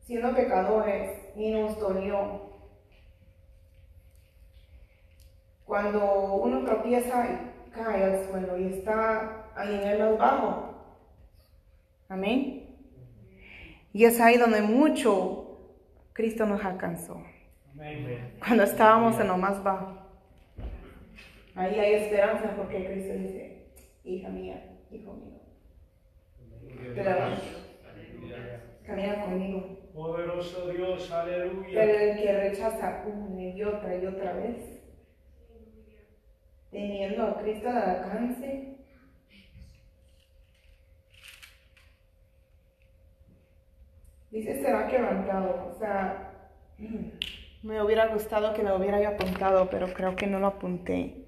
siendo 0.05 0.35
pecadores 0.35 1.17
y 1.35 1.51
nos 1.51 1.79
dolió. 1.79 2.51
cuando 5.71 6.33
uno 6.33 6.65
tropieza 6.65 7.25
y 7.25 7.71
cae 7.71 8.03
al 8.03 8.27
suelo 8.27 8.57
y 8.57 8.73
está 8.73 9.45
a 9.55 9.63
nivel 9.63 9.99
más 9.99 10.17
bajo. 10.17 10.73
Amén. 12.09 12.60
Y 13.93 14.05
es 14.05 14.19
ahí 14.21 14.37
donde 14.37 14.61
mucho 14.61 15.57
Cristo 16.13 16.45
nos 16.45 16.63
alcanzó. 16.63 17.21
Cuando 18.39 18.63
estábamos 18.63 19.19
en 19.19 19.27
lo 19.27 19.37
más 19.37 19.63
bajo. 19.63 19.97
Ahí 21.55 21.79
hay 21.79 21.93
esperanza 21.95 22.53
porque 22.55 22.85
Cristo 22.85 23.13
dice, 23.13 23.67
hija 24.03 24.29
mía, 24.29 24.77
hijo 24.89 25.13
mío, 25.13 25.41
te 26.95 27.03
la 27.03 27.37
camina 28.85 29.21
conmigo. 29.25 29.77
Poderoso 29.93 30.69
Dios, 30.69 31.07
Pero 31.09 31.21
aleluya. 31.21 31.83
el 31.83 32.17
que 32.21 32.37
rechaza 32.37 33.03
una 33.05 33.41
y 33.41 33.61
otra 33.63 33.97
y 33.97 34.05
otra 34.05 34.33
vez, 34.33 34.81
teniendo 36.71 37.23
a 37.27 37.41
Cristo 37.41 37.69
al 37.69 37.77
alcance, 37.77 38.77
dice 44.31 44.61
será 44.61 44.87
quebrantado. 44.87 45.69
O 45.69 45.77
sea, 45.77 46.31
mm, 46.77 47.67
me 47.67 47.81
hubiera 47.81 48.07
gustado 48.07 48.53
que 48.53 48.63
lo 48.63 48.75
hubiera 48.77 49.07
apuntado, 49.07 49.69
pero 49.69 49.93
creo 49.93 50.15
que 50.15 50.27
no 50.27 50.39
lo 50.39 50.47
apunté. 50.47 51.25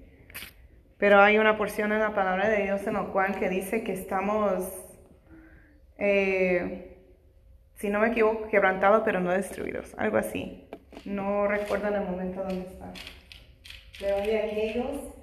Pero 0.98 1.20
hay 1.20 1.38
una 1.38 1.56
porción 1.56 1.92
en 1.92 2.00
la 2.00 2.14
palabra 2.14 2.48
de 2.48 2.64
Dios 2.64 2.86
en 2.86 2.94
la 2.94 3.04
cual 3.04 3.38
que 3.38 3.48
dice 3.48 3.84
que 3.84 3.92
estamos, 3.92 4.64
eh, 5.98 6.98
si 7.74 7.90
no 7.90 8.00
me 8.00 8.08
equivoco, 8.08 8.48
quebrantados 8.48 9.02
pero 9.04 9.20
no 9.20 9.30
destruidos, 9.32 9.94
algo 9.98 10.16
así. 10.16 10.68
No 11.04 11.46
recuerdo 11.46 11.88
en 11.88 11.94
el 11.94 12.04
momento 12.04 12.40
dónde 12.40 12.60
está. 12.60 12.92
Pero 14.00 14.16
hay 14.16 14.34
aquellos 14.34 15.14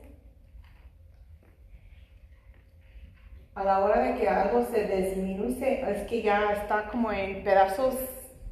a 3.56 3.64
la 3.64 3.80
hora 3.80 4.02
de 4.02 4.16
que 4.16 4.30
algo 4.30 4.66
se 4.66 4.86
disminuye, 4.86 5.82
es 5.90 6.08
que 6.08 6.22
ya 6.22 6.54
está 6.54 6.88
como 6.88 7.12
en 7.12 7.44
pedazos 7.44 7.96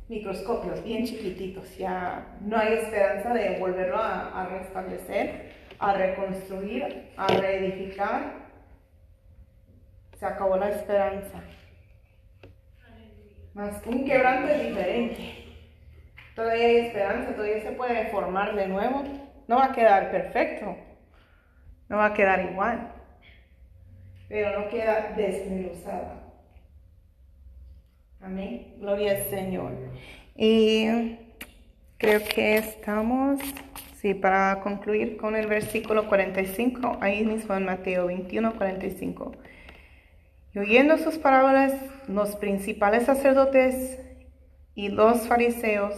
microscopios, 0.09 0.83
bien 0.83 1.05
chiquititos, 1.05 1.77
ya 1.77 2.37
no 2.41 2.57
hay 2.57 2.73
esperanza 2.73 3.33
de 3.33 3.59
volverlo 3.59 3.97
a, 3.97 4.47
restablecer, 4.49 5.53
a 5.77 5.93
reconstruir, 5.93 7.11
a 7.15 7.27
reedificar. 7.27 8.49
Se 10.17 10.25
acabó 10.25 10.57
la 10.57 10.69
esperanza. 10.69 11.41
Más 13.53 13.81
un 13.85 14.03
quebranto 14.03 14.51
es 14.51 14.67
diferente. 14.67 15.45
Todavía 16.35 16.65
hay 16.65 16.77
esperanza, 16.77 17.33
todavía 17.33 17.61
se 17.61 17.71
puede 17.71 18.09
formar 18.09 18.55
de 18.55 18.67
nuevo. 18.67 19.03
No 19.47 19.57
va 19.57 19.65
a 19.65 19.71
quedar 19.71 20.11
perfecto, 20.11 20.75
no 21.87 21.97
va 21.97 22.07
a 22.07 22.13
quedar 22.13 22.41
igual, 22.51 22.98
pero 24.29 24.59
no 24.59 24.69
queda 24.69 25.13
desmenuzada. 25.17 26.23
Amén. 28.21 28.75
Gloria 28.79 29.11
al 29.11 29.23
Señor. 29.23 29.71
Y 30.35 31.17
creo 31.97 32.21
que 32.23 32.57
estamos, 32.57 33.39
sí, 33.95 34.13
para 34.13 34.61
concluir 34.61 35.17
con 35.17 35.35
el 35.35 35.47
versículo 35.47 36.07
45, 36.07 36.99
ahí 37.01 37.25
mismo 37.25 37.55
en 37.55 37.65
Mateo 37.65 38.05
21, 38.05 38.53
45. 38.55 39.31
Y 40.53 40.59
oyendo 40.59 40.97
sus 40.97 41.17
parábolas, 41.17 41.73
los 42.07 42.35
principales 42.35 43.05
sacerdotes 43.05 43.99
y 44.75 44.89
los 44.89 45.27
fariseos 45.27 45.95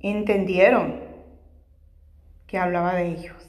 entendieron 0.00 1.00
que 2.46 2.58
hablaba 2.58 2.94
de 2.94 3.08
ellos. 3.08 3.45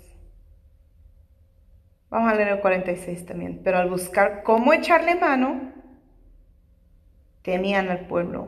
Vamos 2.10 2.32
a 2.32 2.36
leer 2.36 2.50
el 2.50 2.62
46 2.62 3.26
también. 3.26 3.62
Pero 3.64 3.78
al 3.78 3.90
buscar 3.90 4.44
cómo 4.44 4.74
echarle 4.74 5.16
mano, 5.16 5.74
temían 7.42 7.90
al 7.90 8.08
pueblo, 8.08 8.48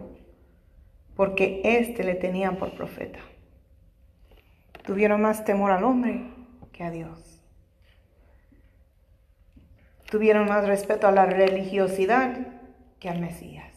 porque 1.16 1.62
éste 1.64 2.04
le 2.04 2.16
tenían 2.16 2.58
por 2.58 2.72
profeta. 2.74 3.20
Tuvieron 4.86 5.22
más 5.22 5.46
temor 5.46 5.72
al 5.72 5.84
hombre 5.84 6.24
que 6.74 6.84
a 6.84 6.92
Dios. 6.92 7.42
Tuvieron 10.10 10.48
más 10.48 10.66
respeto 10.66 11.08
a 11.08 11.12
la 11.12 11.26
religiosidad 11.26 12.48
que 13.00 13.10
al 13.10 13.20
Mesías. 13.20 13.72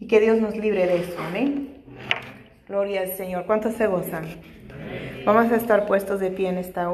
Y 0.00 0.06
que 0.06 0.20
Dios 0.20 0.40
nos 0.40 0.56
libre 0.56 0.86
de 0.86 0.96
eso, 1.00 1.22
amén. 1.22 1.84
Gloria 2.68 3.02
al 3.02 3.12
Señor. 3.12 3.44
¿Cuántos 3.44 3.74
se 3.74 3.86
gozan? 3.86 4.24
Vamos 5.24 5.52
a 5.52 5.56
estar 5.56 5.86
puestos 5.86 6.20
de 6.20 6.30
pie 6.30 6.48
en 6.48 6.58
esta 6.58 6.88
hora. 6.88 6.92